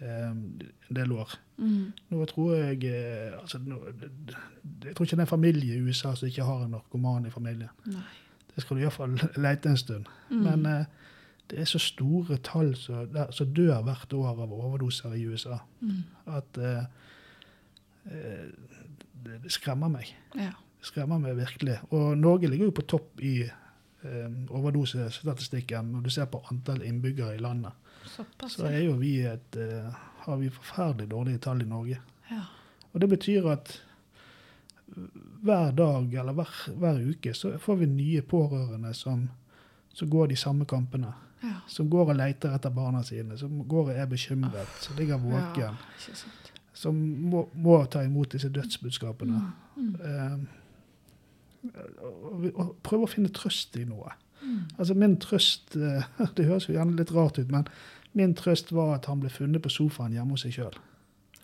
[0.00, 1.34] del år.
[1.60, 1.92] Mm.
[2.08, 3.76] Nå tror jeg eh, altså, nå,
[4.84, 7.30] Jeg tror ikke det er en familie i USA som ikke har en narkoman i
[7.34, 7.68] familien.
[7.86, 8.06] Nei.
[8.54, 10.08] Det skal du iallfall lete en stund.
[10.30, 10.40] Mm.
[10.46, 10.84] Men eh,
[11.50, 16.02] det er så store tall som dør hvert år av overdoser i USA, Mm.
[16.26, 16.84] at eh,
[18.06, 18.48] eh,
[19.24, 20.14] det, det skremmer meg.
[20.36, 20.52] Ja.
[20.80, 21.78] Det skremmer meg virkelig.
[21.90, 27.34] Og Norge ligger jo på topp i eh, overdosestatistikken når du ser på antall innbyggere
[27.36, 27.72] i landet.
[28.06, 28.56] Såpass.
[28.58, 29.92] Så er jo vi et, uh,
[30.24, 32.00] har vi forferdelig dårlige tall i Norge.
[32.30, 32.44] Ja.
[32.92, 33.80] Og det betyr at
[35.40, 39.28] hver dag eller hver, hver uke så får vi nye pårørende som,
[39.92, 41.12] som går de samme kampene.
[41.42, 41.54] Ja.
[41.68, 45.78] Som går og leter etter barna sine, som går og er bekymret, som ligger våken.
[45.78, 46.16] Ja.
[46.76, 46.98] Som
[47.30, 49.40] må, må ta imot disse dødsbudskapene.
[49.76, 49.94] Mm.
[50.04, 50.36] Eh,
[52.04, 54.12] og, og, og prøve å finne trøst i noe.
[54.42, 54.60] Mm.
[54.78, 56.02] Altså Min trøst eh,
[56.36, 57.66] Det høres jo gjerne litt rart ut, men
[58.14, 60.78] min trøst var at han ble funnet på sofaen hjemme hos seg sjøl.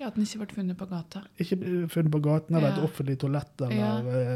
[0.00, 1.22] Ja, at den ikke ble funnet på gata.
[1.40, 1.56] Ikke
[1.88, 3.92] funnet på gaten eller et offentlig toalett eller Ja.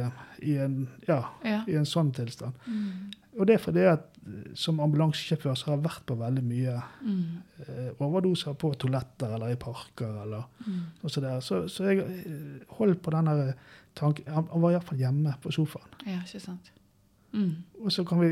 [0.07, 1.65] uh, i, en, ja, Ja.
[1.69, 2.55] i en sånn tilstand.
[2.67, 3.11] Mm.
[3.39, 6.79] Og det er fordi at eh, som ambulansesjåfør så har jeg vært på veldig mye
[7.03, 7.43] Mm.
[7.69, 10.81] uh, overdoser på toaletter eller i parker eller Mm.
[11.03, 11.25] noe sånt.
[11.27, 11.41] der.
[11.41, 12.07] Så, så jeg
[12.79, 13.55] holdt på den
[13.95, 15.89] tanken han var iallfall hjemme på sofaen.
[16.07, 16.71] Ja, ikke sant.
[17.33, 17.51] Mm.
[17.85, 18.31] Og så kan vi,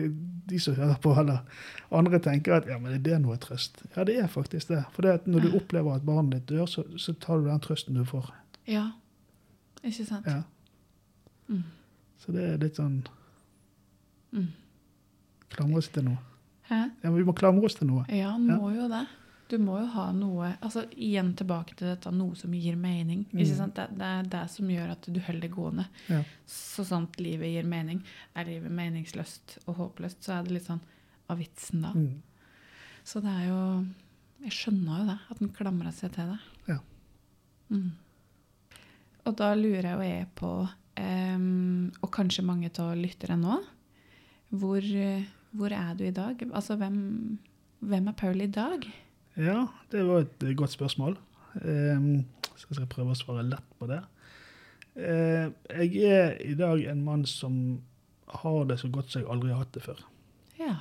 [0.51, 1.39] de som hører på, eller
[1.95, 3.83] andre tenker at ja, men er det noe trøst?
[3.97, 4.83] Ja, det er faktisk det.
[4.93, 7.95] For det når du opplever at barnet ditt dør, så, så tar du den trøsten
[7.99, 8.33] du får.
[8.69, 8.89] Ja,
[9.83, 10.27] ikke sant.
[10.27, 10.43] Ja.
[11.49, 11.63] Mm.
[12.19, 13.03] Så det er litt sånn
[14.29, 14.51] Mm.
[15.49, 16.19] Klamre oss til noe.
[16.69, 16.83] Hæ?
[17.03, 18.03] Ja, men Vi må klamre oss til noe.
[18.13, 19.07] Ja, vi må jo det.
[19.49, 23.25] Du må jo ha noe altså Igjen tilbake til dette, noe som gir mening.
[23.33, 23.71] Mm.
[23.73, 25.87] Det, det er det som gjør at du holder det gående.
[26.13, 26.21] Ja.
[26.49, 28.03] Så sant livet gir mening.
[28.37, 30.85] Er livet meningsløst og håpløst, så er det litt sånn
[31.33, 31.95] av vitsen da.
[31.97, 32.21] Mm.
[33.09, 33.63] Så det er jo
[34.45, 36.39] Jeg skjønner jo det, at den klamrer seg til det.
[36.69, 36.79] Ja.
[37.73, 37.89] Mm.
[39.27, 40.53] Og da lurer jo jeg på,
[41.01, 43.59] um, og kanskje mange av lyttere nå,
[44.49, 44.87] hvor,
[45.51, 46.45] hvor er du i dag?
[46.53, 47.01] Altså, hvem,
[47.81, 48.87] hvem er Paul i dag?
[49.39, 51.17] Ja, det var et eh, godt spørsmål.
[51.63, 52.27] Um,
[52.59, 54.01] så jeg skal prøve å svare lett på det.
[54.99, 55.47] Eh,
[55.85, 57.79] jeg er i dag en mann som
[58.43, 60.01] har det så godt som jeg aldri har hatt det før.
[60.59, 60.75] Ja.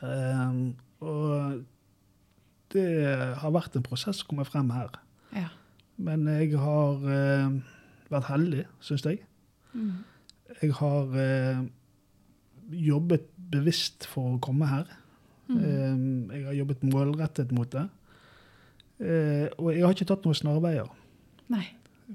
[0.00, 1.66] Um, og
[2.72, 2.88] det
[3.42, 4.96] har vært en prosess å komme frem her.
[5.36, 5.50] Ja.
[6.00, 7.00] Men jeg har
[8.08, 9.20] vært heldig, syns jeg.
[9.72, 10.04] Mm.
[10.62, 11.16] Jeg har
[12.70, 14.90] jobbet bevisst for å komme her.
[15.48, 16.28] Mm.
[16.30, 17.86] Jeg har jobbet målrettet mot det.
[18.98, 20.88] Eh, og jeg har ikke tatt noen snarveier.
[21.52, 21.64] Nei.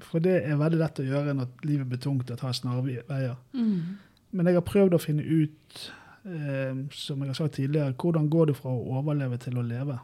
[0.02, 3.36] For det er veldig lett å gjøre når livet blir tungt å ta snarveier.
[3.54, 4.00] Mm.
[4.34, 5.84] Men jeg har prøvd å finne ut,
[6.26, 10.00] eh, som jeg har sagt tidligere, hvordan går det fra å overleve til å leve?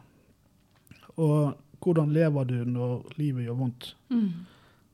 [1.17, 3.93] Og hvordan lever du når livet gjør vondt?
[4.13, 4.47] Mm.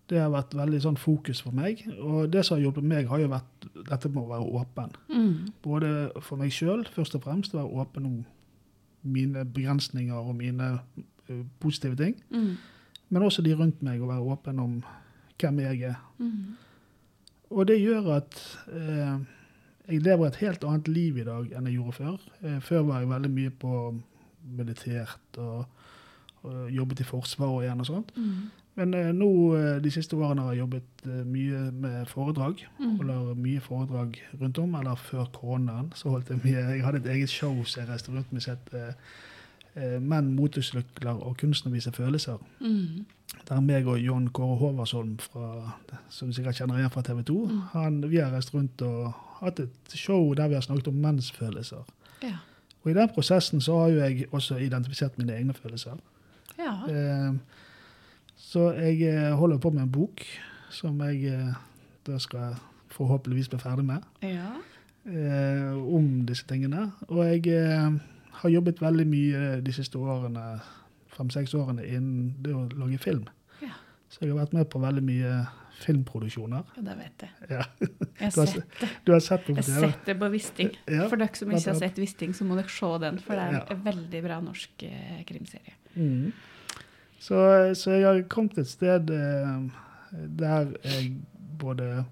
[0.08, 1.84] Det har vært veldig sånn fokus for meg.
[2.00, 4.96] Og det som har hjulpet meg, har jo vært dette med å være åpen.
[5.12, 5.52] Mm.
[5.66, 5.92] Både
[6.24, 8.18] for meg sjøl, først og fremst, å være åpen om
[9.08, 10.78] mine begrensninger og mine
[11.60, 12.16] positive ting.
[12.30, 12.56] Mm.
[13.10, 14.78] Men også de rundt meg, å være åpen om
[15.40, 16.00] hvem jeg er.
[16.20, 16.58] Mm.
[17.56, 18.38] Og det gjør at
[18.76, 19.18] eh,
[19.88, 22.30] jeg lever et helt annet liv i dag enn jeg gjorde før.
[22.44, 23.74] Eh, før var jeg veldig mye på
[24.58, 25.68] militært og,
[26.44, 28.12] og jobbet i Forsvaret igjen og sånt.
[28.18, 28.50] Mm.
[28.78, 32.66] Men eh, nå eh, de siste årene har jeg jobbet eh, mye med foredrag.
[32.78, 32.98] Mm.
[33.00, 34.76] Holder mye foredrag rundt om.
[34.82, 38.14] Eller før koronaen så holdt jeg mye Jeg hadde et eget show som jeg reiste
[38.14, 39.26] rundt med sett eh, eh,
[40.02, 42.38] menn, motorsykler og kunsten å vise følelser.
[42.60, 43.06] Mm.
[43.48, 45.18] Der meg og John Kåre Håvardsholm,
[46.10, 47.62] som du sikkert kjenner igjen fra TV 2, Mm.
[47.74, 51.32] han, vi har reist rundt og hatt et show der vi har snakket om menns
[51.32, 51.84] følelser.
[52.24, 52.38] Ja.
[52.84, 55.98] Og i den prosessen så har jo jeg også identifisert mine egne følelser.
[56.58, 56.74] Ja.
[56.90, 57.34] Eh,
[58.38, 60.24] så jeg eh, holder på med en bok
[60.72, 61.54] som jeg eh,
[62.08, 62.56] da skal
[62.96, 64.54] forhåpentligvis bli ferdig med, ja.
[65.06, 66.92] eh, om disse tingene.
[67.10, 67.92] Og jeg eh,
[68.42, 70.44] har jobbet veldig mye de siste årene,
[71.18, 73.24] fem-seks årene, innen det å lage film.
[73.64, 73.74] Ja.
[74.10, 75.32] Så jeg har vært med på veldig mye
[75.78, 76.64] filmproduksjoner.
[76.78, 77.32] Ja, det vet jeg.
[77.54, 77.64] Ja.
[78.18, 78.90] Jeg har sett det.
[79.06, 80.72] Du har sett på Jeg har sett det på Wisting.
[80.90, 83.44] Ja, For dere som ikke har sett Wisting, så må dere se den, for det
[83.48, 83.64] er Ja.
[83.76, 85.76] en veldig bra norsk eh, krimserie.
[85.96, 86.32] Mm.
[87.20, 87.38] Så,
[87.78, 89.84] så jeg har kommet et sted eh,
[90.42, 91.14] der jeg
[91.62, 92.06] både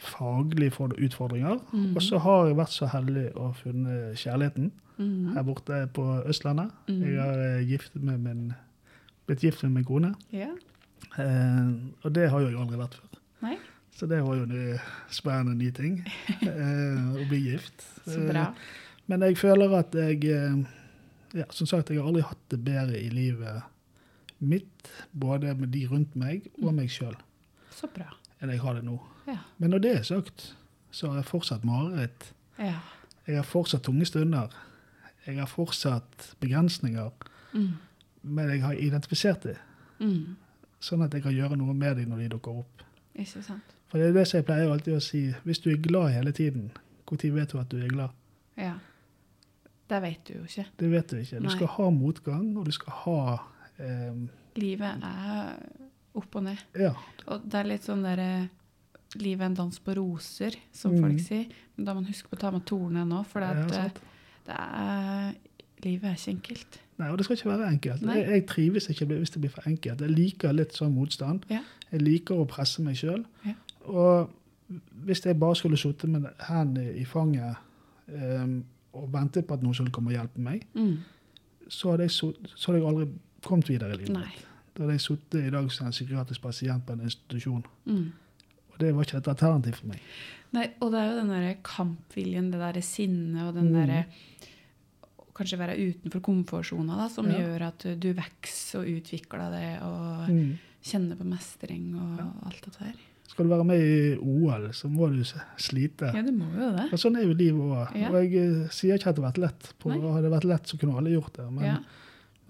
[0.00, 1.94] faglig får utfordringer, Mm.
[1.96, 5.32] og så har jeg vært så heldig å funne kjærligheten Mm.
[5.34, 6.70] her borte på Østlandet.
[6.88, 7.02] Mm.
[7.02, 8.54] Jeg har gift med min,
[9.26, 10.48] blitt gift med min kone, Ja.
[11.18, 11.72] eh,
[12.04, 13.18] og det har jeg aldri vært før.
[13.42, 13.56] Nei,
[13.92, 14.78] Så det var jo en
[15.10, 16.04] spennende ny ting,
[16.42, 17.84] eh, å bli gift.
[18.06, 18.40] så bra.
[18.48, 18.54] Eh,
[19.08, 20.64] Men jeg føler at jeg eh,
[21.34, 23.62] ja, Som sagt, jeg har aldri hatt det bedre i livet
[24.40, 27.14] mitt, både med de rundt meg og meg sjøl,
[27.70, 28.06] Så bra.
[28.42, 28.98] Enn jeg har det nå.
[29.26, 29.36] Ja.
[29.58, 30.56] Men når det er sagt,
[30.90, 32.32] så har jeg fortsatt mareritt.
[32.58, 32.78] Ja.
[33.26, 34.48] Jeg har fortsatt tunge stunder.
[35.26, 37.10] Jeg har fortsatt begrensninger.
[37.52, 37.68] Mm.
[38.22, 39.56] Men jeg har identifisert det,
[40.00, 40.36] Mm.
[40.80, 42.82] sånn at jeg kan gjøre noe med dem når de dukker opp.
[43.14, 43.62] Ikke sant?
[43.88, 45.34] For det er det som jeg pleier alltid å si.
[45.44, 46.70] Hvis du er glad hele tiden,
[47.06, 48.10] når vet du at du er glad?
[48.56, 48.74] Ja.
[49.90, 50.66] Det vet du jo ikke.
[50.78, 51.36] Det vet du ikke.
[51.40, 51.54] Du Nei.
[51.56, 53.38] skal ha motgang, og du skal ha
[53.78, 54.14] eh,
[54.56, 55.56] Livet er
[56.20, 56.62] opp og ned.
[56.78, 56.92] Ja.
[57.26, 58.30] Og det er litt sånn derre
[59.18, 61.00] Livet er en dans på roser, som Mm.
[61.02, 61.46] folk sier.
[61.76, 63.88] Men da må man huske på å ta med tornene nå, for det, ja,
[64.46, 65.32] det er
[65.82, 66.78] Livet er ikke enkelt.
[67.00, 68.02] Nei, og det skal ikke være enkelt.
[68.06, 70.00] Jeg, jeg trives ikke hvis det blir for enkelt.
[70.04, 71.46] Jeg liker litt sånn motstand.
[71.50, 71.62] Ja.
[71.90, 73.24] Jeg liker å presse meg sjøl.
[73.46, 73.54] Ja.
[73.88, 74.30] Og
[75.06, 77.56] hvis jeg bare skulle sittet med hendene i fanget
[78.12, 78.62] um,
[78.92, 80.98] og ventet på at noen skulle komme og hjelpe meg, Mm.
[81.68, 83.08] så hadde jeg, så, så hadde jeg aldri
[83.42, 84.12] kommet videre i livet.
[84.14, 84.30] Nei.
[84.80, 87.64] Da hadde jeg sittet i dag som en psykiatrisk pasient på en institusjon.
[87.84, 88.06] Mm.
[88.72, 90.00] Og det var ikke et alternativ for meg.
[90.56, 93.74] Nei, og det er jo den derre kampviljen, det derre sinnet og den Mm.
[93.76, 94.04] derre
[95.40, 97.38] Kanskje være utenfor komfortsona, som Ja.
[97.38, 100.58] gjør at du, du vokser og utvikler det og Mm.
[100.82, 102.92] kjenner på mestring og alt det der.
[103.28, 105.22] Skal du være med i OL, så må du
[105.56, 106.12] slite.
[106.14, 106.92] Ja, du må jo det.
[106.92, 107.96] Og sånn er jo livet òg.
[107.96, 108.08] Ja.
[108.10, 109.72] Og jeg eh, sier ikke at det har vært lett.
[109.78, 111.44] På, hadde det vært lett, så kunne alle gjort det.
[111.44, 111.50] Ja.
[111.50, 111.84] men,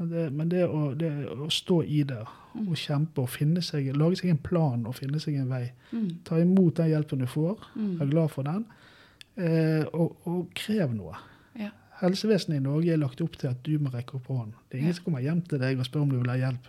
[0.09, 2.69] det, men det, å, det å stå i det Mm.
[2.69, 5.71] og kjempe og finne seg, lage seg en plan og finne seg en vei.
[5.93, 6.09] Mm.
[6.25, 7.99] Ta imot den hjelpen du får, Mm.
[8.01, 8.65] vær glad for den,
[9.37, 11.15] eh, og, og krev noe.
[11.55, 11.71] Ja.
[12.01, 14.55] Helsevesenet i Norge er lagt opp til at du må rekke opp hånden.
[14.69, 14.95] Det er ingen Ja.
[14.95, 16.67] som kommer hjem til deg og spør om du vil ha hjelp.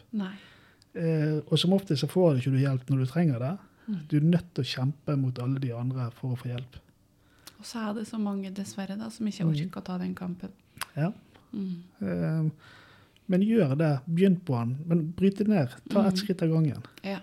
[0.94, 3.58] Eh, og som ofte så får du ikke du hjelp når du trenger det.
[3.88, 3.98] Mm.
[4.10, 6.76] Du er nødt til å kjempe mot alle de andre for å få hjelp.
[7.58, 9.52] Og så er det så mange, dessverre, da, som ikke Mm.
[9.56, 10.50] orker å ta den kampen.
[10.96, 11.12] Ja.
[11.54, 11.82] Mm.
[12.02, 12.50] Eh,
[13.32, 13.92] Men gjør det.
[14.12, 14.76] Begynn på den.
[14.90, 15.70] Men bryt det ned.
[15.90, 16.22] Ta ett Mm.
[16.22, 16.84] skritt av gangen.
[17.08, 17.20] Ja.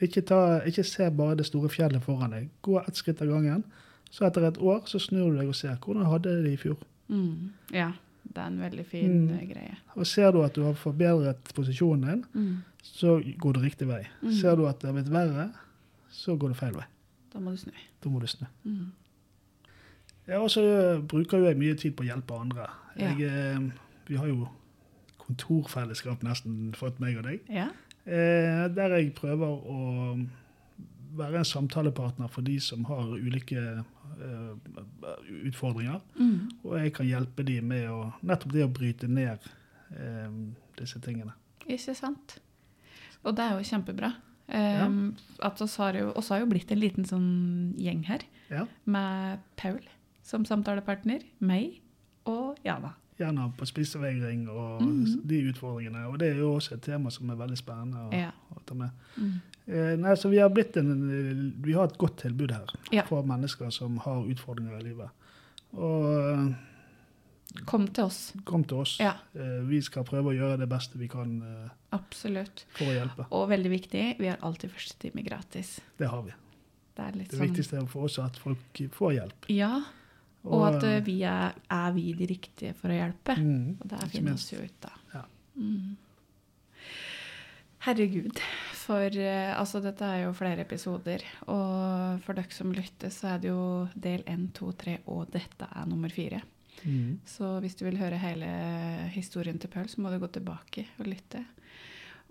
[0.00, 2.48] Ikke, ta, ikke se bare det store fjellet foran deg.
[2.62, 3.64] Gå ett skritt av gangen.
[4.10, 6.76] Så etter et år så snur du deg og ser hvordan hadde det i fjor.
[7.10, 7.50] Mm.
[7.72, 7.92] ja.
[8.28, 9.34] Det er en veldig fin Mm.
[9.38, 9.76] eh, greie.
[9.96, 12.56] Og ser du at du har forbedret posisjonen din, Mm.
[12.82, 14.06] så går du riktig vei.
[14.22, 14.32] Mm.
[14.40, 15.50] Ser du at det har blitt verre,
[16.12, 16.84] så går du feil vei.
[17.32, 17.72] Da må du snu.
[18.04, 18.46] Da må du snu.
[18.66, 18.92] Mm.
[20.28, 22.66] Ja, og så eh, bruker jo jeg mye tid på å hjelpe andre.
[22.98, 23.70] Jeg, eh,
[24.08, 24.48] vi har jo
[25.28, 27.46] kontorfellesskap nesten fått meg og deg.
[27.52, 27.68] Ja.
[28.08, 29.80] Eh, der jeg prøver å
[31.18, 34.78] være en samtalepartner for de som har ulike eh,
[35.48, 36.00] utfordringer.
[36.18, 36.48] Mm.
[36.62, 39.44] Og jeg kan hjelpe de med å, nettopp det å bryte ned
[39.96, 40.38] eh,
[40.78, 41.34] disse tingene.
[41.66, 42.38] Ikke sant?
[43.26, 44.14] Og det er jo kjempebra.
[44.48, 45.10] Um,
[45.44, 47.26] at oss har jo, oss har jo blitt en liten sånn
[47.76, 49.82] gjeng her, Ja, med Paul
[50.24, 51.82] som samtalepartner, meg
[52.28, 52.94] og Jana.
[53.18, 54.98] Gjerne på spisevegring og mm.
[55.26, 56.04] de utfordringene.
[56.06, 58.30] Og det er jo også et tema som er veldig spennende å, Ja.
[58.54, 58.90] å ta med.
[59.16, 59.32] Mm.
[59.66, 63.02] Eh, nei, så vi har, blitt en, vi har et godt tilbud her Ja.
[63.08, 65.10] for mennesker som har utfordringer i livet.
[65.74, 66.54] Og
[67.66, 68.32] Kom til oss.
[68.36, 68.98] eh, kom til oss.
[69.00, 72.64] Ja, Eh, vi skal prøve å gjøre det beste vi kan eh, absolutt.
[72.76, 73.26] for å hjelpe.
[73.32, 75.80] Og veldig viktig, vi har alltid første time gratis.
[75.98, 76.32] Det har vi.
[76.96, 78.58] Det Det sånn viktigste for oss er at folk
[78.92, 79.48] får hjelp.
[79.48, 79.82] Ja,
[80.48, 83.36] og at eh, vi er, er vi de riktige for å hjelpe.
[83.38, 84.92] mm, Og det finner vi oss jo ut, da.
[85.14, 85.24] Ja.
[85.58, 85.96] Mm.
[87.86, 88.40] Herregud.
[88.74, 91.24] For eh, altså, dette er jo flere episoder.
[91.46, 95.68] Og for dere som lytter, så er det jo del 1, 2, 3, og dette
[95.68, 96.40] er nummer fire.
[96.84, 97.18] Mm.
[97.26, 98.48] Så hvis du vil høre hele
[99.14, 101.44] historien til Paul, så må du gå tilbake og lytte.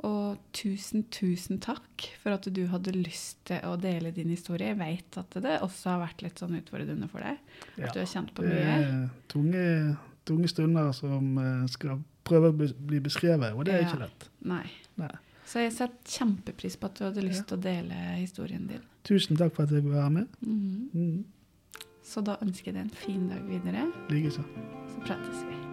[0.06, 4.68] Og tusen, tusen takk for at du hadde lyst til å dele din historie.
[4.68, 7.40] Jeg vet at det også har vært litt sånn utfordrende for deg.
[7.78, 7.88] Ja.
[7.88, 8.54] At du har kjent på mye.
[8.54, 9.64] Det er tunge,
[10.30, 13.88] tunge stunder som eh, skal prøve å bli- beskrevet, og det er Ja.
[13.90, 14.30] ikke lett.
[14.46, 14.66] Nei.
[14.98, 15.10] Nei.
[15.48, 17.56] Så jeg setter kjempepris på at du hadde lyst Ja.
[17.56, 18.82] til å dele historien din.
[19.04, 20.28] Tusen takk for at jeg fikk være med.
[20.42, 20.90] Mhm.
[20.94, 21.24] Mm.
[22.04, 23.92] Så da ønsker jeg deg en fin dag videre.
[24.10, 24.44] Likeså.
[24.94, 25.67] Så prates vi.